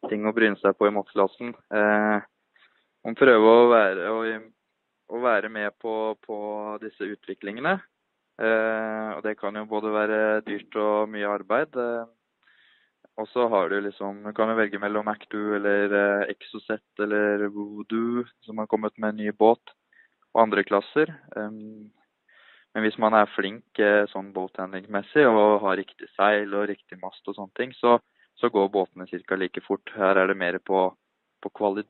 ting 0.10 0.27
å 0.27 0.33
bryne 0.36 0.60
seg 0.62 0.75
på 0.77 0.88
i 0.88 0.93
Mott-klassen. 0.93 1.53
Eh, 1.74 2.25
man 3.03 3.17
prøver 3.19 3.50
å 3.50 3.69
være, 3.72 4.12
å, 4.12 4.19
å 5.15 5.24
være 5.24 5.51
med 5.53 5.75
på, 5.81 6.15
på, 6.24 6.38
disse 6.83 7.07
utviklingene. 7.15 7.77
Eh, 8.41 9.10
og 9.17 9.24
det 9.25 9.36
kan 9.39 9.55
jo 9.60 9.67
både 9.69 9.93
være 9.93 10.19
dyrt 10.48 10.79
og 10.81 11.12
mye 11.13 11.29
arbeid. 11.29 11.77
Og 13.22 13.27
så 13.29 13.46
har 13.48 13.70
du 13.70 13.79
liksom 13.82 14.24
Du 14.24 14.34
kan 14.34 14.50
jo 14.50 14.58
velge 14.58 14.79
mellom 14.82 15.05
Mac2 15.05 15.41
eller 15.58 15.93
eh, 15.98 16.29
Exocet 16.34 17.03
eller 17.05 17.48
Voodoo, 17.53 18.24
som 18.41 18.58
har 18.58 18.67
kommet 18.67 18.98
med 18.98 19.13
en 19.13 19.22
ny 19.22 19.32
båt, 19.32 19.74
og 20.34 20.41
andre 20.48 20.63
klasser. 20.65 21.13
Um, 21.36 21.91
men 22.74 22.88
hvis 22.88 22.98
man 22.98 23.13
er 23.13 23.29
flink 23.36 23.79
eh, 23.79 24.08
sånn 24.10 24.32
båthandlingmessig 24.34 25.27
og 25.29 25.62
har 25.62 25.77
riktig 25.77 26.10
seil 26.15 26.55
og 26.58 26.65
riktig 26.72 26.98
mast 27.03 27.27
og 27.29 27.38
sånne 27.38 27.53
ting, 27.60 27.75
så, 27.77 28.00
så 28.39 28.50
går 28.50 28.72
båtene 28.74 29.05
ca. 29.05 29.38
like 29.38 29.62
fort. 29.62 29.93
Her 29.93 30.17
er 30.17 30.32
det 30.32 30.39
mer 30.39 30.58
på, 30.58 30.88
på, 31.41 31.53
kvali 31.53 31.86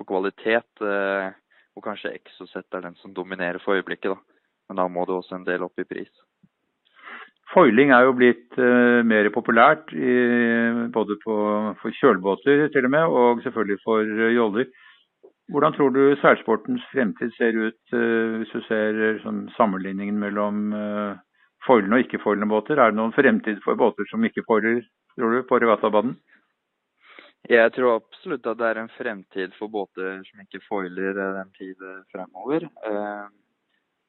på 0.00 0.08
kvalitet, 0.08 0.72
eh, 0.80 1.28
og 1.76 1.84
kanskje 1.84 2.14
Exocet 2.16 2.72
er 2.72 2.88
den 2.88 2.96
som 3.02 3.12
dominerer 3.12 3.60
for 3.60 3.76
øyeblikket. 3.76 4.16
da. 4.16 4.40
Men 4.70 4.80
da 4.80 4.88
må 4.88 5.04
det 5.04 5.18
også 5.18 5.36
en 5.36 5.44
del 5.44 5.68
opp 5.68 5.76
i 5.84 5.84
pris. 5.84 6.08
Foiling 7.52 7.90
er 7.92 8.06
jo 8.06 8.14
blitt 8.16 8.56
uh, 8.56 9.02
mer 9.04 9.28
populært, 9.34 9.90
i, 9.92 10.14
både 10.94 11.18
på, 11.20 11.34
for 11.82 11.98
kjølbåter 11.98 12.68
til 12.72 12.88
og 12.88 12.94
med, 12.94 13.16
og 13.20 13.42
selvfølgelig 13.44 13.82
for 13.84 14.00
uh, 14.00 14.30
joller. 14.32 14.70
Hvordan 15.52 15.74
tror 15.76 15.92
du 15.92 16.00
seilsportens 16.22 16.84
fremtid 16.94 17.34
ser 17.36 17.58
ut, 17.58 17.80
uh, 17.92 18.38
hvis 18.40 18.54
du 18.54 18.64
ser 18.70 19.20
sånn, 19.24 19.44
sammenligningen 19.58 20.16
mellom 20.22 20.72
uh, 20.72 21.20
foilende 21.66 21.98
og 21.98 22.06
ikke-foilende 22.06 22.48
båter? 22.48 22.80
Er 22.80 22.94
det 22.94 23.00
noen 23.02 23.12
fremtid 23.16 23.60
for 23.66 23.76
båter 23.76 24.08
som 24.08 24.24
ikke 24.24 24.46
foiler 24.48 24.80
tror 25.18 25.36
du, 25.36 25.42
på 25.44 25.60
regattabanen? 25.60 26.16
Jeg 27.50 27.72
tror 27.74 27.98
absolutt 27.98 28.46
at 28.46 28.58
det 28.60 28.66
er 28.70 28.78
en 28.80 28.92
fremtid 28.96 29.54
for 29.58 29.68
båter 29.68 30.20
som 30.24 30.44
ikke 30.44 30.62
foiler 30.68 31.16
den 31.18 31.48
tid 31.58 31.80
fremover. 32.14 32.68
Eh, 32.86 33.24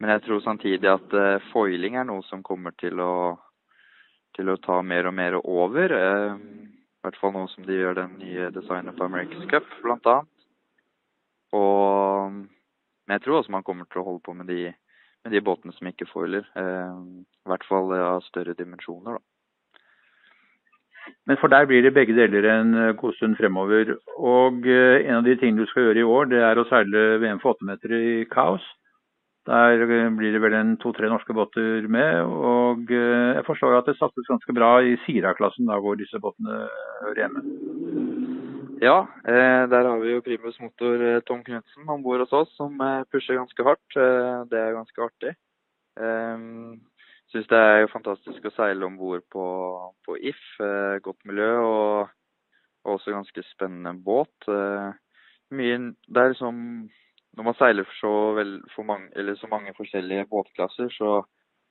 men 0.03 0.11
jeg 0.11 0.25
tror 0.25 0.43
samtidig 0.43 0.89
at 0.91 1.15
eh, 1.15 1.45
foiling 1.53 1.95
er 1.95 2.07
noe 2.09 2.25
som 2.27 2.43
kommer 2.43 2.75
til 2.75 2.99
å, 2.99 3.37
til 4.35 4.51
å 4.51 4.59
ta 4.59 4.81
mer 4.83 5.07
og 5.07 5.15
mer 5.15 5.39
over. 5.39 5.95
I 5.95 7.05
hvert 7.07 7.19
fall 7.21 7.33
nå 7.37 7.45
som 7.53 7.63
de 7.67 7.79
gjør 7.79 8.01
den 8.01 8.17
nye 8.19 8.51
designet 8.51 8.99
på 8.99 9.07
America's 9.07 9.47
Cup, 9.51 9.71
bl.a. 9.83 10.17
Og 11.55 12.43
men 13.03 13.17
jeg 13.17 13.25
tror 13.25 13.41
også 13.41 13.51
man 13.51 13.65
kommer 13.67 13.87
til 13.91 13.99
å 14.01 14.07
holde 14.07 14.23
på 14.23 14.35
med 14.37 14.47
de, 14.47 14.71
med 15.25 15.35
de 15.35 15.41
båtene 15.43 15.75
som 15.75 15.89
ikke 15.89 16.07
foiler. 16.11 16.45
I 16.55 17.49
hvert 17.51 17.65
fall 17.67 17.91
av 17.97 18.23
større 18.29 18.55
dimensjoner, 18.55 19.19
da. 19.19 19.23
Men 21.27 21.39
for 21.39 21.51
deg 21.51 21.67
blir 21.67 21.83
det 21.83 21.93
begge 21.95 22.15
deler 22.15 22.45
en 22.47 22.69
eh, 22.79 22.93
god 22.99 23.15
stund 23.17 23.35
fremover. 23.39 23.89
Og 24.15 24.67
eh, 24.67 25.03
en 25.03 25.17
av 25.19 25.25
de 25.27 25.35
tingene 25.39 25.63
du 25.63 25.67
skal 25.71 25.89
gjøre 25.89 25.99
i 25.99 26.07
år, 26.15 26.29
det 26.31 26.39
er 26.43 26.59
å 26.59 26.65
seile 26.69 27.03
VM 27.19 27.41
for 27.43 27.57
8 27.57 27.67
meter 27.67 27.95
i 27.97 28.13
kaos. 28.31 28.63
Der 29.49 29.83
eh, 29.83 30.11
blir 30.15 30.35
det 30.35 30.41
vel 30.43 30.55
en 30.57 30.75
to-tre 30.79 31.09
norske 31.11 31.35
båter 31.35 31.87
med. 31.91 32.21
Og 32.23 32.91
jeg 32.93 33.43
forstår 33.47 33.79
at 33.79 33.89
det 33.89 33.97
satses 33.99 34.29
ganske 34.29 34.55
bra 34.55 34.77
i 34.81 34.95
Sira-klassen, 35.05 35.67
da 35.67 35.79
hvor 35.83 35.99
disse 35.99 36.21
båtene 36.23 36.63
hører 37.03 37.25
hjemme. 37.25 37.43
Ja, 38.83 39.05
der 39.23 39.87
har 39.87 39.99
vi 40.01 40.11
jo 40.11 40.23
primus 40.25 40.57
motor 40.59 41.21
Tom 41.27 41.43
Knutsen 41.45 41.87
om 41.87 42.01
bord 42.03 42.25
hos 42.25 42.33
oss, 42.35 42.49
som 42.57 42.81
pusher 43.13 43.37
ganske 43.37 43.63
hardt. 43.63 43.99
Det 44.51 44.59
er 44.59 44.75
ganske 44.75 45.05
artig 45.05 45.35
syns 47.33 47.49
det 47.49 47.59
er 47.59 47.89
fantastisk 47.89 48.45
å 48.45 48.53
seile 48.53 48.85
om 48.85 48.97
bord 48.99 49.23
på, 49.33 49.45
på, 50.05 50.17
If. 50.21 50.41
Eh, 50.61 50.99
godt 51.03 51.23
miljø 51.25 51.49
og, 51.65 52.11
og, 52.85 52.91
også 52.97 53.15
ganske 53.15 53.45
spennende 53.49 53.95
båt. 54.05 54.33
Eh, 54.47 54.91
mye, 55.57 55.79
det 56.05 56.21
er 56.21 56.33
liksom 56.33 56.59
Når 57.33 57.47
man 57.47 57.57
seiler 57.57 57.87
så, 57.97 58.11
vel, 58.37 58.57
for 58.75 58.85
mange, 58.85 59.35
så 59.39 59.49
mange 59.49 59.73
forskjellige 59.77 60.27
båtklasser, 60.29 60.91
så 60.93 61.23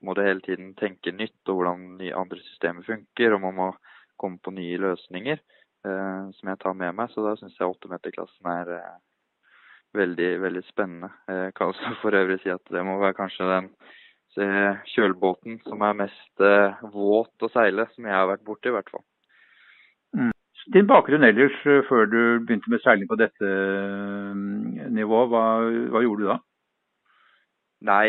må 0.02 0.14
du 0.14 0.24
hele 0.24 0.42
tiden 0.42 0.72
tenke 0.78 1.14
nytt 1.14 1.50
og 1.52 1.60
hvordan 1.60 2.02
andre 2.18 2.40
systemer 2.42 2.86
funker. 2.86 3.36
Og 3.36 3.44
man 3.44 3.58
må 3.60 3.68
komme 4.18 4.42
på 4.42 4.54
nye 4.54 4.80
løsninger 4.82 5.38
eh, 5.38 6.22
som 6.38 6.50
jeg 6.50 6.60
tar 6.62 6.74
med 6.78 6.98
meg. 6.98 7.12
Så 7.14 7.24
da 7.24 7.36
syns 7.38 7.58
jeg 7.58 7.70
åttemeterklassen 7.70 8.50
er 8.50 8.74
eh, 8.78 9.00
veldig, 9.98 10.30
veldig 10.42 10.64
spennende. 10.66 11.12
Jeg 11.30 11.54
kan 11.58 11.70
også 11.72 11.94
for 12.02 12.18
øvrig 12.18 12.40
si 12.42 12.50
at 12.54 12.74
det 12.74 12.84
må 12.86 12.98
være 13.02 13.18
kanskje 13.20 13.50
den 13.54 13.72
kjølbåten 14.88 15.58
som 15.66 15.82
er 15.84 15.96
mest 16.06 16.44
eh, 16.44 16.84
våt 16.94 17.44
å 17.44 17.50
seile, 17.52 17.86
som 17.94 18.06
jeg 18.08 18.16
har 18.16 18.30
vært 18.30 18.46
borti 18.46 18.70
i 18.70 18.76
hvert 18.76 18.90
fall. 18.90 19.04
Din 20.70 20.86
bakgrunn 20.86 21.26
ellers, 21.26 21.54
eh, 21.66 21.82
før 21.88 22.06
du 22.06 22.20
begynte 22.46 22.70
med 22.70 22.82
seiling 22.84 23.08
på 23.10 23.18
dette 23.18 23.48
mm, 23.50 24.92
nivået, 24.94 25.30
hva, 25.32 25.44
hva, 25.90 26.02
gjorde 26.04 26.22
du 26.22 26.28
da? 26.28 26.36
Nei, 27.88 28.06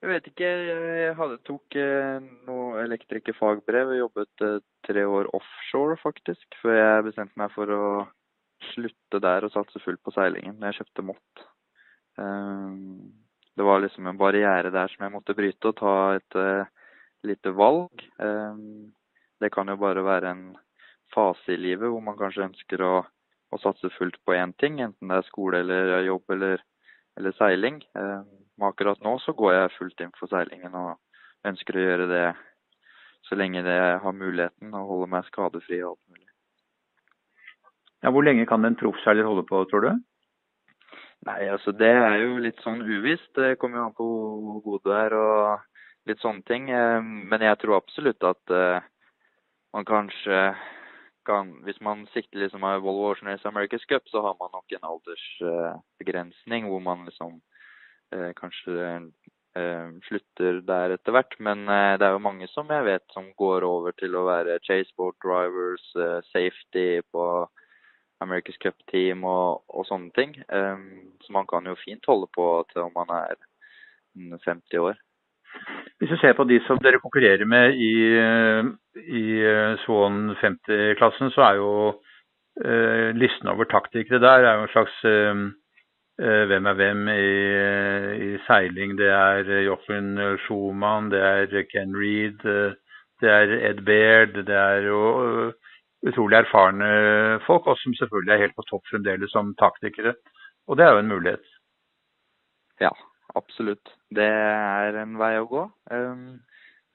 jeg 0.00 0.08
vet 0.08 0.30
ikke. 0.30 0.48
Jeg 1.02 1.16
hadde, 1.18 1.36
tok 1.44 1.76
eh, 1.76 2.16
noe 2.48 2.80
elektrikerfagbrev 2.86 3.92
og 3.92 4.00
jobbet 4.00 4.46
tre 4.88 5.04
år 5.04 5.28
offshore, 5.36 5.98
faktisk. 6.00 6.48
Før 6.62 6.80
jeg 6.80 7.06
bestemte 7.10 7.42
meg 7.42 7.52
for 7.52 7.76
å 7.76 7.84
slutte 8.72 9.20
der 9.20 9.44
og 9.44 9.52
satse 9.52 9.82
fullt 9.84 10.00
på 10.00 10.16
seilingen. 10.16 10.56
Jeg 10.64 10.80
kjøpte 10.80 11.04
Mott. 11.04 11.46
Det 12.16 13.64
var 13.68 13.82
liksom 13.82 14.06
en 14.08 14.16
barriere 14.16 14.70
der 14.72 14.88
som 14.88 15.04
jeg 15.04 15.12
måtte 15.12 15.36
bryte 15.36 15.68
og 15.68 15.76
ta 15.76 15.96
et 16.16 16.36
lite 17.28 17.52
valg. 17.52 18.00
Det 18.16 19.50
kan 19.52 19.68
jo 19.68 19.76
bare 19.76 20.04
være 20.06 20.32
en 20.32 20.46
fase 21.16 21.54
i 21.54 21.60
livet 21.60 21.90
hvor 21.90 22.04
man 22.04 22.18
kanskje 22.18 22.46
ønsker 22.50 22.84
å, 22.84 22.94
å 23.02 23.60
satse 23.62 23.90
fullt 23.96 24.18
på 24.24 24.36
én 24.36 24.52
ting, 24.60 24.80
enten 24.84 25.12
det 25.12 25.20
er 25.22 25.30
skole 25.30 25.62
eller 25.64 26.04
jobb 26.06 26.36
eller, 26.36 26.62
eller 27.18 27.36
seiling. 27.40 27.80
Eh, 27.96 28.20
akkurat 28.68 29.00
nå 29.04 29.16
så 29.24 29.34
går 29.36 29.56
jeg 29.56 29.76
fullt 29.78 30.04
inn 30.04 30.14
for 30.20 30.32
seilingen 30.32 30.76
og 30.76 30.94
ønsker 31.48 31.76
å 31.76 31.86
gjøre 31.88 32.10
det 32.12 32.26
så 33.26 33.34
lenge 33.38 33.62
det 33.66 33.80
har 34.02 34.14
muligheten 34.14 34.74
og 34.74 34.90
holder 34.90 35.12
meg 35.16 35.30
skadefri 35.30 35.80
og 35.82 35.94
alt 35.96 36.12
mulig. 36.12 36.28
Ja, 38.04 38.12
hvor 38.14 38.22
lenge 38.22 38.46
kan 38.46 38.64
en 38.64 38.78
proffseiler 38.78 39.26
holde 39.26 39.42
på, 39.48 39.64
tror 39.70 39.82
du? 39.82 39.90
Nei, 41.26 41.40
altså 41.50 41.72
det 41.74 41.90
er 41.90 42.20
jo 42.22 42.36
litt 42.38 42.60
sånn 42.62 42.84
uvisst. 42.86 43.32
Det 43.34 43.56
kommer 43.58 43.80
jo 43.80 43.86
an 43.88 43.96
på 43.96 44.06
hvor 44.06 44.60
god 44.66 44.84
du 44.84 44.92
er 44.94 45.16
og 45.18 45.64
litt 46.06 46.22
sånne 46.22 46.44
ting. 46.46 46.68
Eh, 46.70 47.00
men 47.02 47.42
jeg 47.42 47.58
tror 47.62 47.80
absolutt 47.80 48.26
at 48.28 48.54
eh, 48.54 48.84
man 49.74 49.88
kanskje 49.88 50.40
kan 51.26 51.52
Hvis 51.66 51.80
man 51.84 52.06
sikter 52.14 52.40
liksom 52.40 52.64
av 52.64 52.84
Volvo 52.84 53.10
Ocean 53.10 53.30
Race 53.30 53.48
America's 53.48 53.86
Cup, 53.88 54.08
så 54.08 54.22
har 54.22 54.36
man 54.40 54.54
nok 54.54 54.72
en 54.72 54.88
aldersbegrensning 54.90 56.68
hvor 56.70 56.82
man 56.84 57.04
liksom 57.08 57.40
eh, 58.14 58.32
kanskje 58.38 59.10
slutter 60.04 60.58
der 60.68 60.92
etter 60.92 61.14
hvert. 61.16 61.32
Men 61.40 61.62
det 61.64 62.04
er 62.04 62.10
jo 62.12 62.20
mange 62.20 62.44
som 62.52 62.68
jeg 62.68 62.84
vet 62.84 63.04
som 63.14 63.30
går 63.40 63.64
over 63.64 63.94
til 63.96 64.12
å 64.12 64.26
være 64.26 64.58
chaseboat 64.68 65.16
drivers, 65.24 65.86
safety 66.28 67.00
på 67.08 67.24
America's 68.20 68.58
Cup-team 68.62 69.24
og, 69.24 69.62
og, 69.68 69.86
sånne 69.88 70.12
ting. 70.16 70.36
Um, 70.48 71.12
så 71.24 71.34
man 71.36 71.48
kan 71.50 71.68
jo 71.68 71.76
fint 71.80 72.06
holde 72.08 72.28
på 72.36 72.46
til 72.72 72.86
om 72.86 72.94
man 72.96 73.12
er 73.12 73.36
50 74.16 74.80
år. 74.80 75.00
Hvis 75.98 76.10
du 76.12 76.16
ser 76.20 76.34
på 76.36 76.44
de 76.44 76.58
som 76.66 76.78
dere 76.84 77.00
konkurrerer 77.00 77.48
med 77.48 77.78
i, 77.80 77.92
i 79.20 79.22
eh, 79.40 79.76
Swan 79.84 80.34
50-klassen, 80.42 81.30
så 81.32 81.44
er 81.46 81.60
jo 81.60 81.70
eh, 82.64 83.14
listen 83.16 83.48
over 83.48 83.64
taktikere 83.64 84.20
der 84.20 84.44
er 84.44 84.58
jo 84.58 84.66
en 84.66 84.74
slags 84.74 84.98
eh, 85.08 85.40
hvem 86.50 86.68
er 86.68 86.76
hvem 86.76 87.08
i, 87.12 87.32
i, 88.26 88.30
seiling. 88.46 88.96
Det 88.98 89.08
er 89.08 89.50
Joffen 89.64 90.20
Schumann, 90.44 91.10
det 91.12 91.20
er 91.20 91.66
Ken 91.72 91.96
Reed, 91.96 92.44
det 93.20 93.32
er 93.32 93.56
Ed 93.70 93.84
Baird, 93.88 94.36
det 94.48 94.56
er 94.56 94.88
jo 94.88 95.00
utrolig 96.06 96.38
erfarne 96.38 97.40
folk, 97.46 97.66
og 97.66 97.76
som 97.80 97.94
selvfølgelig 97.94 98.32
er 98.34 98.44
helt 98.44 98.56
på 98.56 98.68
topp 98.68 98.84
fremdeles 98.90 99.32
som 99.32 99.54
taktikere. 99.60 100.14
Og 100.68 100.76
det 100.76 100.84
er 100.86 100.92
jo 100.92 101.04
en 101.04 101.12
mulighet. 101.12 101.44
Ja, 102.80 102.92
absolutt. 103.36 103.92
Det 104.10 104.26
er 104.26 105.00
en 105.02 105.16
vei 105.20 105.34
å 105.40 105.48
gå. 105.50 105.64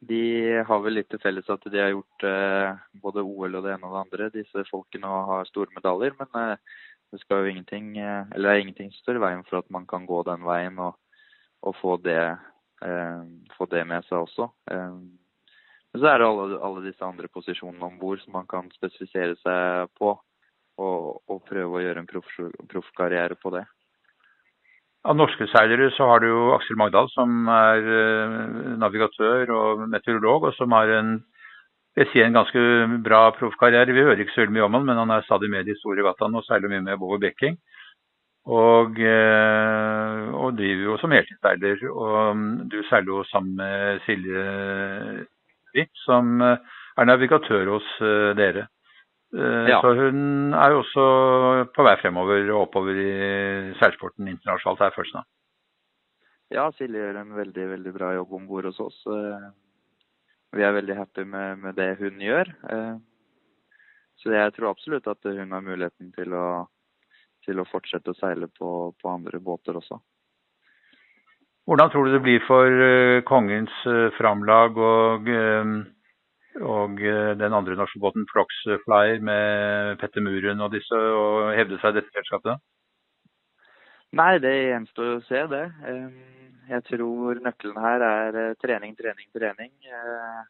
De 0.02 0.22
har 0.66 0.80
vel 0.82 0.98
litt 0.98 1.12
til 1.14 1.22
felles 1.22 1.50
at 1.54 1.66
de 1.70 1.78
har 1.78 1.92
gjort 1.94 2.24
uh, 2.26 2.80
både 3.04 3.22
OL 3.22 3.60
og 3.60 3.68
det 3.68 3.76
ene 3.76 3.86
og 3.86 3.94
det 3.94 4.00
andre, 4.02 4.30
disse 4.34 4.64
folkene, 4.72 5.12
har 5.30 5.50
store 5.50 5.70
medaljer. 5.76 6.16
Men 6.18 6.32
uh, 6.34 6.80
det 7.14 7.22
skal 7.22 7.44
jo 7.44 7.52
ingenting, 7.52 7.94
uh, 8.02 8.26
eller 8.34 8.48
det 8.48 8.56
er 8.56 8.64
ingenting 8.64 8.90
som 8.90 9.04
står 9.04 9.20
i 9.20 9.24
veien 9.28 9.46
for 9.46 9.62
at 9.62 9.70
man 9.74 9.86
kan 9.90 10.08
gå 10.10 10.24
den 10.26 10.48
veien 10.48 10.82
og, 10.82 10.98
og 11.62 11.78
få, 11.78 12.00
det, 12.02 12.18
få, 13.54 13.68
det, 13.70 13.84
med 13.86 14.08
seg 14.08 14.24
også. 14.24 14.48
Men 14.72 16.02
så 16.02 16.08
er 16.10 16.18
det 16.18 16.30
alle, 16.32 16.58
alle 16.66 16.82
disse 16.88 17.06
andre 17.06 17.30
posisjonene 17.30 17.86
om 17.86 18.00
bord 18.02 18.24
som 18.24 18.34
man 18.40 18.50
kan 18.50 18.72
spesifisere 18.74 19.38
seg 19.44 19.92
på. 20.02 20.16
Og, 20.82 21.20
og 21.30 21.44
prøve 21.46 21.78
å 21.78 21.82
gjøre 21.84 22.02
en 22.02 22.10
proffkarriere 22.10 23.38
på 23.38 23.52
det. 23.54 23.68
Av 25.02 25.18
norske 25.18 25.48
seilere 25.50 25.88
så 25.96 26.06
har 26.12 26.22
du 26.22 26.28
jo 26.30 26.42
Aksel 26.54 26.78
Magdal, 26.78 27.08
som 27.10 27.48
er 27.50 27.88
uh, 27.90 28.74
navigatør 28.78 29.50
og 29.56 29.86
meteorolog, 29.90 30.46
og 30.52 30.54
som 30.54 30.76
har 30.78 30.92
en, 31.00 31.16
jeg 31.98 32.12
sier 32.12 32.28
en 32.28 32.38
ganske 32.38 32.62
bra 33.08 33.24
proffkarriere. 33.34 33.96
Vi 33.98 34.04
hører 34.06 34.22
ikke 34.22 34.36
så 34.36 34.46
mye 34.54 34.68
om 34.68 34.78
han, 34.78 34.86
men 34.86 35.02
han 35.02 35.14
er 35.16 35.26
stadig 35.26 35.50
med 35.50 35.66
i 35.66 35.72
de 35.72 35.78
store 35.80 36.06
gataene 36.06 36.38
og 36.38 36.46
seiler 36.46 36.70
mye 36.70 36.84
med 36.86 37.02
Bowie 37.02 37.24
Becking. 37.24 37.58
Og, 38.46 39.02
uh, 39.02 40.30
og, 40.38 40.54
driver 40.60 40.86
jo 40.86 41.00
som 41.02 41.18
heltidsseiler. 41.18 41.82
Og 41.90 42.38
um, 42.38 42.46
du 42.70 42.78
seiler 42.86 43.10
jo 43.10 43.26
sammen 43.34 43.58
med 43.58 44.06
Silje 44.06 44.46
Witt, 45.74 45.94
som 46.06 46.46
uh, 46.46 46.62
er 46.94 47.10
navigatør 47.10 47.74
hos 47.74 47.90
dere. 48.38 48.68
Eh, 49.34 49.70
ja. 49.70 49.80
Så 49.82 49.94
hun 49.96 50.54
er 50.54 50.74
jo 50.74 50.82
også 50.82 51.04
på 51.72 51.86
vei 51.88 51.94
fremover 52.02 52.50
og 52.52 52.66
oppover 52.66 52.98
i 53.00 53.12
seilsporten 53.80 54.28
internasjonalt 54.28 54.84
her 54.84 54.96
først 54.96 55.16
nå. 55.16 55.24
Ja, 56.52 56.66
Silje 56.76 57.00
gjør 57.00 57.22
en 57.22 57.32
veldig 57.38 57.68
veldig 57.78 57.94
bra 57.96 58.12
jobb 58.18 58.34
om 58.36 58.50
bord 58.50 58.68
hos 58.68 58.82
oss. 58.84 58.98
Eh, 59.08 59.48
vi 60.58 60.68
er 60.68 60.76
veldig 60.76 60.98
happy 60.98 61.24
med, 61.24 61.62
med, 61.64 61.78
det 61.80 61.94
hun 62.02 62.20
gjør. 62.20 62.52
Eh, 62.76 62.98
så 64.20 64.36
jeg 64.36 64.52
tror 64.58 64.74
absolutt 64.74 65.08
at 65.08 65.32
hun 65.32 65.56
har 65.56 65.64
muligheten 65.64 66.12
til 66.18 66.36
å, 66.36 66.48
til 67.48 67.64
å 67.64 67.68
fortsette 67.72 68.12
å 68.12 68.20
seile 68.20 68.52
på, 68.52 68.92
på, 69.00 69.14
andre 69.14 69.40
båter 69.40 69.80
også. 69.80 70.02
Hvordan 71.70 71.94
tror 71.94 72.10
du 72.10 72.18
det 72.18 72.24
blir 72.26 72.44
for 72.44 73.22
kongens 73.30 73.72
framlag 74.18 74.76
og 74.82 75.30
og 76.60 77.00
eh, 77.00 77.32
den 77.40 77.54
andre 77.56 77.78
norske 77.80 78.00
båten 78.02 78.26
Floxflyer 78.32 79.22
med 79.24 79.98
Petter 80.02 80.24
Muren 80.24 80.62
og 80.62 80.74
disse, 80.76 80.96
og 80.96 81.54
hevde 81.56 81.80
seg 81.80 81.94
i 81.94 82.00
dette 82.00 82.12
selskapet? 82.18 82.60
Nei, 84.20 84.34
det 84.44 84.52
gjenstår 84.52 85.14
å 85.14 85.22
se, 85.24 85.44
det. 85.54 85.66
Jeg 86.72 86.84
tror 86.90 87.40
nøkkelen 87.46 87.80
her 87.80 88.04
er 88.08 88.40
eh, 88.42 88.58
trening, 88.60 88.98
trening, 89.00 89.30
trening. 89.36 89.72
Eh, 89.88 90.42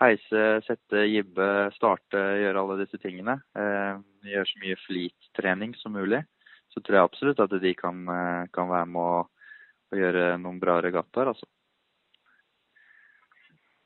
heise, 0.00 0.46
sette, 0.64 1.04
jibbe, 1.10 1.50
starte, 1.76 2.22
gjøre 2.40 2.64
alle 2.64 2.80
disse 2.80 2.98
tingene. 2.98 3.36
Gjøre 3.54 4.48
så 4.48 4.62
mye 4.64 4.80
flittrening 4.88 5.76
som 5.78 5.94
mulig. 5.94 6.24
Så 6.72 6.82
tror 6.82 6.98
jeg 6.98 7.06
absolutt 7.06 7.44
at 7.44 7.52
de 7.62 7.70
kan, 7.78 8.00
kan 8.50 8.72
være 8.72 8.88
med 8.90 8.98
å, 8.98 9.20
å 9.94 10.00
gjøre 10.00 10.32
noen 10.42 10.58
bra 10.58 10.80
regattaer, 10.82 11.30
altså. 11.30 11.46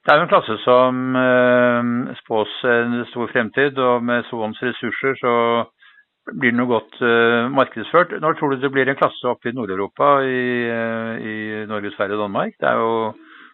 Det 0.08 0.14
er 0.14 0.22
jo 0.22 0.24
en 0.24 0.30
klasse 0.30 0.54
som 0.64 1.16
eh, 1.20 2.12
spås 2.22 2.52
en 2.64 2.94
stor 3.10 3.28
fremtid, 3.28 3.76
og 3.76 4.04
med 4.08 4.24
Swans 4.24 4.56
ressurser 4.64 5.18
så 5.20 5.33
blir 6.33 6.54
den 6.54 6.62
jo 6.62 6.68
godt 6.70 6.94
eh, 7.04 7.48
markedsført. 7.52 8.14
Når 8.22 8.38
tror 8.38 8.54
du 8.54 8.62
det 8.62 8.70
blir 8.72 8.88
en 8.88 8.96
klasse 8.96 9.28
oppe 9.28 9.50
i 9.50 9.52
Nord-Europa, 9.52 10.06
i, 10.24 10.38
eh, 10.64 11.26
i, 11.28 11.35
Norge, 11.68 11.90
Sverige 11.92 12.16
og 12.16 12.22
Danmark? 12.22 12.54
Det 12.56 12.70
er 12.70 12.80
jo 12.80 12.94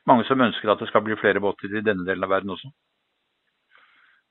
mange 0.07 0.27
som 0.29 0.45
ønsker 0.47 0.71
at 0.71 0.79
det 0.79 0.87
skal 0.93 1.03
bli 1.03 1.17
flere 1.19 1.43
båter 1.43 1.75
i 1.75 1.83
denne 1.83 2.07
delen 2.07 2.23
av 2.23 2.31
verden 2.31 2.55
også. 2.55 2.71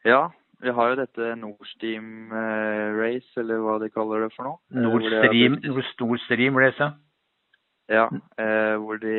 Ja, 0.08 0.22
vi 0.64 0.72
har 0.78 0.94
jo 0.94 1.00
dette 1.02 1.34
Nord 1.42 1.68
Stream 1.74 2.32
eh, 2.32 3.02
Race, 3.02 3.34
eller 3.36 3.60
hva 3.66 3.76
de 3.84 3.90
kaller 3.92 4.24
det 4.24 4.30
for 4.38 4.48
noe. 4.48 4.62
Nord 4.72 5.04
Stream, 6.24 6.56
Race, 6.56 6.80
ja. 6.80 6.94
Ja, 7.92 8.08
eh, 8.40 8.80
hvor 8.80 9.04
de 9.04 9.18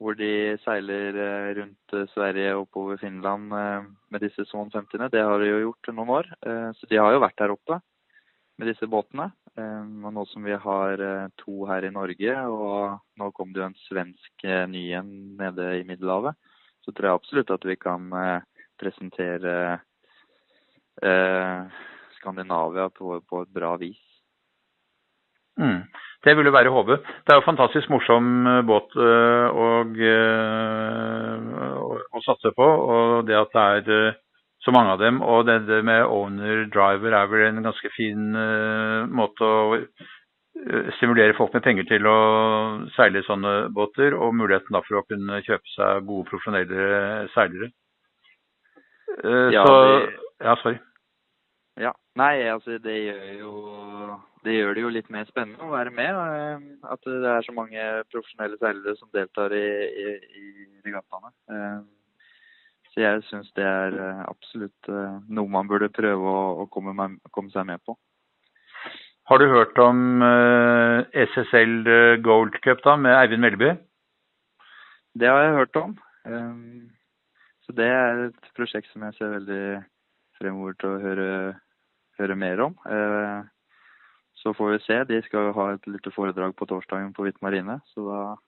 hvor 0.00 0.16
de 0.18 0.56
seiler 0.60 1.16
eh, 1.16 1.50
rundt 1.60 1.96
eh, 1.96 2.08
Sverige 2.12 2.52
og 2.54 2.66
oppover 2.66 3.00
Finland 3.00 3.52
eh, 3.56 3.86
med 4.12 4.24
disse 4.24 4.44
Swan 4.48 4.70
50-ene. 4.72 5.08
Det 5.12 5.22
har 5.24 5.40
de 5.40 5.50
jo 5.50 5.62
gjort 5.66 5.92
noen 5.94 6.12
år. 6.18 6.30
Så 6.76 6.88
de 6.90 7.00
har 7.00 7.14
jo 7.14 7.22
vært 7.24 7.40
her 7.42 7.54
oppe 7.54 7.80
med 8.60 8.70
disse 8.70 8.88
båtene. 8.88 9.30
Og 9.56 10.10
nå 10.12 10.22
som 10.28 10.44
vi 10.44 10.52
har 10.60 11.00
to 11.40 11.64
her 11.64 11.86
i 11.88 11.92
Norge, 11.92 12.32
og 12.52 12.98
nå 13.16 13.28
kom 13.32 13.54
det 13.54 13.62
jo 13.62 13.68
en 13.70 13.78
svensk 13.86 14.44
ny 14.68 14.82
en 14.98 15.08
nede 15.38 15.68
i 15.78 15.84
Middelhavet, 15.88 16.36
så 16.84 16.92
tror 16.92 17.08
jeg 17.08 17.20
absolutt 17.20 17.52
at 17.54 17.64
vi 17.64 17.78
kan 17.80 18.10
presentere 18.76 19.54
Skandinavia 22.18 22.90
på, 22.92 23.16
på 23.24 23.42
et 23.46 23.54
bra 23.56 23.72
vis. 23.80 24.02
Mm. 25.56 25.88
Det 26.24 26.34
vil 26.36 26.48
jo 26.48 26.54
være 26.54 26.72
håpet. 26.74 27.08
Det 27.24 27.32
er 27.32 27.40
jo 27.40 27.46
fantastisk 27.46 27.90
morsom 27.92 28.46
eh, 28.50 28.62
båt 28.66 28.94
eh, 28.98 29.46
å, 29.52 29.66
å, 32.16 32.22
satse 32.24 32.52
på. 32.56 32.66
Og 32.66 33.26
det 33.28 33.36
at 33.38 33.52
det 33.54 33.64
er 33.64 33.90
eh, 33.96 34.18
så 34.64 34.72
mange 34.74 34.96
av 34.96 35.02
dem, 35.02 35.20
og 35.22 35.46
det 35.46 35.82
med 35.86 36.08
owner-driver 36.10 37.14
er 37.14 37.28
vel 37.30 37.44
en 37.46 37.66
ganske 37.68 37.90
fin 37.94 38.32
måte 39.14 39.46
å 39.46 39.76
stimulere 40.96 41.36
folk 41.36 41.52
med 41.54 41.62
penger 41.62 41.86
til 41.86 42.08
å 42.10 42.16
seile 42.96 43.22
sånne 43.28 43.52
båter, 43.76 44.16
og 44.16 44.34
muligheten 44.34 44.74
da 44.74 44.80
for 44.82 44.98
å 44.98 45.04
kunne 45.06 45.38
kjøpe 45.46 45.70
seg 45.76 46.08
gode 46.08 46.26
profesjonelle 46.32 47.28
seilere. 47.36 47.70
Ja, 49.54 49.62
så 49.62 49.76
det... 49.84 50.00
Ja, 50.42 50.56
sorry. 50.64 50.80
Ja. 51.78 51.92
Nei, 52.16 52.34
altså 52.48 52.78
det 52.82 52.96
gjør 52.96 53.24
jo 53.36 53.52
det 54.46 54.54
gjør 54.54 54.76
det 54.76 54.82
jo 54.84 54.94
litt 54.94 55.08
mer 55.10 55.26
spennende 55.26 55.66
å 55.66 55.72
være 55.72 55.92
med. 55.94 56.14
Eh, 56.14 56.64
at 56.92 57.06
det 57.06 57.30
er 57.32 57.46
så 57.46 57.54
mange 57.56 57.84
profesjonelle 58.12 58.58
seilere 58.60 58.96
som 58.98 59.10
deltar 59.14 59.54
i, 59.56 59.66
i, 60.06 60.08
i 60.40 60.46
regattaene. 60.86 61.32
Eh, 61.50 61.78
så 62.92 63.02
jeg 63.02 63.24
syns 63.28 63.50
det 63.58 63.66
er 63.66 63.96
eh, 64.00 64.22
absolutt 64.30 64.90
noe 65.26 65.52
man 65.52 65.70
burde 65.70 65.90
prøve 65.92 66.30
å, 66.30 66.44
å 66.62 66.68
komme, 66.72 66.94
med, 66.96 67.18
komme, 67.34 67.50
seg 67.54 67.66
med 67.68 67.82
på. 67.86 67.96
Har 69.26 69.42
du 69.42 69.48
hørt 69.50 69.74
om 69.82 70.22
SSL 71.18 71.80
Gold 72.22 72.60
Cup 72.62 72.84
da, 72.84 72.92
med 72.94 73.16
Eivind 73.16 73.42
Melby? 73.42 73.72
Det 75.18 75.26
har 75.26 75.42
jeg 75.42 75.56
hørt 75.56 75.78
om. 75.80 75.96
Så 77.66 77.74
det 77.74 77.88
er 77.90 78.22
et 78.28 78.52
prosjekt 78.54 78.86
som 78.92 79.02
jeg 79.02 79.16
ser 79.16 79.32
veldig 79.32 79.64
fremover 80.38 80.78
til 80.78 80.92
å 80.92 81.02
høre, 81.02 81.26
høre 82.20 82.38
mer 82.38 82.62
om. 82.68 82.78
Så 84.46 84.52
får 84.54 84.68
vi 84.70 84.78
se. 84.84 84.96
De 85.10 85.16
skal 85.26 85.48
ha 85.56 85.64
et 85.74 85.86
lite 85.90 86.10
foredrag 86.14 86.52
på 86.54 86.68
torsdagen 86.70 87.10
på 87.16 87.24
Hvitt 87.26 87.40
marine, 87.42 87.80
så 87.90 87.98
da 88.06 88.38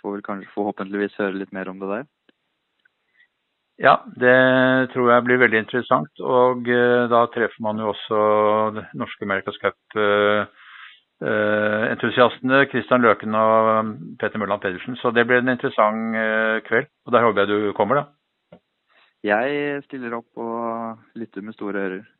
får 0.00 0.10
vi 0.14 0.24
kanskje 0.24 0.54
forhåpentligvis 0.54 1.18
høre 1.20 1.36
litt 1.36 1.52
mer 1.52 1.68
om 1.68 1.76
det 1.82 1.88
der. 1.90 2.06
Ja, 3.76 4.00
det 4.16 4.88
tror 4.94 5.10
jeg 5.12 5.24
blir 5.26 5.42
veldig 5.42 5.58
interessant. 5.66 6.08
Og 6.24 6.64
eh, 6.72 7.04
da 7.12 7.20
treffer 7.34 7.60
man 7.60 7.76
jo 7.82 7.92
også 7.92 8.16
norske 8.96 9.24
America's 9.28 9.60
Cup-entusiastene. 9.60 12.56
eh, 12.62 12.68
Kristian 12.72 13.04
Løken 13.04 13.36
og 13.36 13.92
Petter 14.16 14.40
Mølland 14.40 14.64
Pedersen. 14.64 14.96
Så 14.96 15.12
det 15.12 15.28
blir 15.28 15.44
en 15.44 15.52
interessant 15.52 16.16
eh, 16.16 16.64
kveld. 16.64 16.88
Og 17.04 17.12
der 17.12 17.20
håper 17.28 17.44
jeg 17.44 17.52
du 17.52 17.76
kommer, 17.76 18.00
da. 18.00 18.08
Jeg 19.26 19.82
stiller 19.84 20.22
opp 20.22 20.30
og 20.40 20.96
lytter 21.20 21.44
med 21.44 21.52
store 21.60 21.84
ører. 21.84 22.15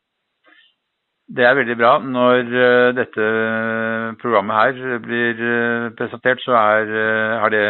Det 1.26 1.42
er 1.42 1.56
veldig 1.58 1.74
bra. 1.74 1.96
Når 1.98 2.52
uh, 2.54 2.92
dette 2.94 3.24
programmet 4.20 4.54
her 4.54 5.00
blir 5.02 5.40
uh, 5.42 5.88
presentert, 5.98 6.38
så 6.44 6.54
er, 6.54 6.92
uh, 6.92 7.32
har, 7.42 7.50
det, 7.50 7.64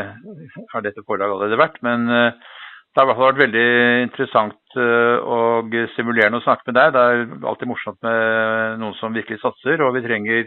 har, 0.74 0.84
dette 0.84 1.04
forlaget 1.06 1.32
allerede 1.32 1.60
vært. 1.62 1.80
Men 1.86 2.04
det 2.04 3.00
har 3.00 3.06
i 3.06 3.08
hvert 3.08 3.16
fall 3.16 3.30
vært 3.30 3.42
veldig 3.46 3.70
interessant 4.04 4.76
og 4.76 5.74
stimulerende 5.94 6.40
å 6.40 6.44
snakke 6.44 6.68
med 6.68 6.76
deg. 6.76 6.92
Det 6.92 7.00
er 7.00 7.48
alltid 7.48 7.68
morsomt 7.68 7.98
med 8.04 8.78
noen 8.80 8.96
som 9.00 9.16
virkelig 9.16 9.40
satser, 9.40 9.80
og 9.84 9.92
vi 9.96 10.04
trenger 10.04 10.46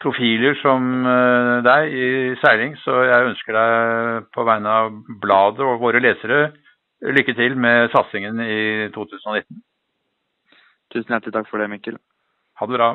profiler 0.00 0.56
som 0.60 0.90
deg 1.64 1.96
i 1.96 2.10
seiling. 2.40 2.76
Så 2.84 2.98
jeg 3.08 3.30
ønsker 3.30 3.56
deg 3.56 4.28
på 4.36 4.44
vegne 4.48 4.76
av 4.82 4.92
bladet 5.24 5.64
og 5.64 5.80
våre 5.80 6.04
lesere 6.04 6.50
lykke 7.00 7.36
til 7.36 7.56
med 7.56 7.88
satsingen 7.96 8.44
i 8.44 8.60
2019. 8.96 9.64
Tusen 10.92 11.16
hjertelig 11.16 11.36
takk 11.36 11.48
for 11.52 11.64
det, 11.64 11.72
Mikkel. 11.72 12.00
Ha 12.60 12.66
det 12.66 12.72
bra. 12.72 12.88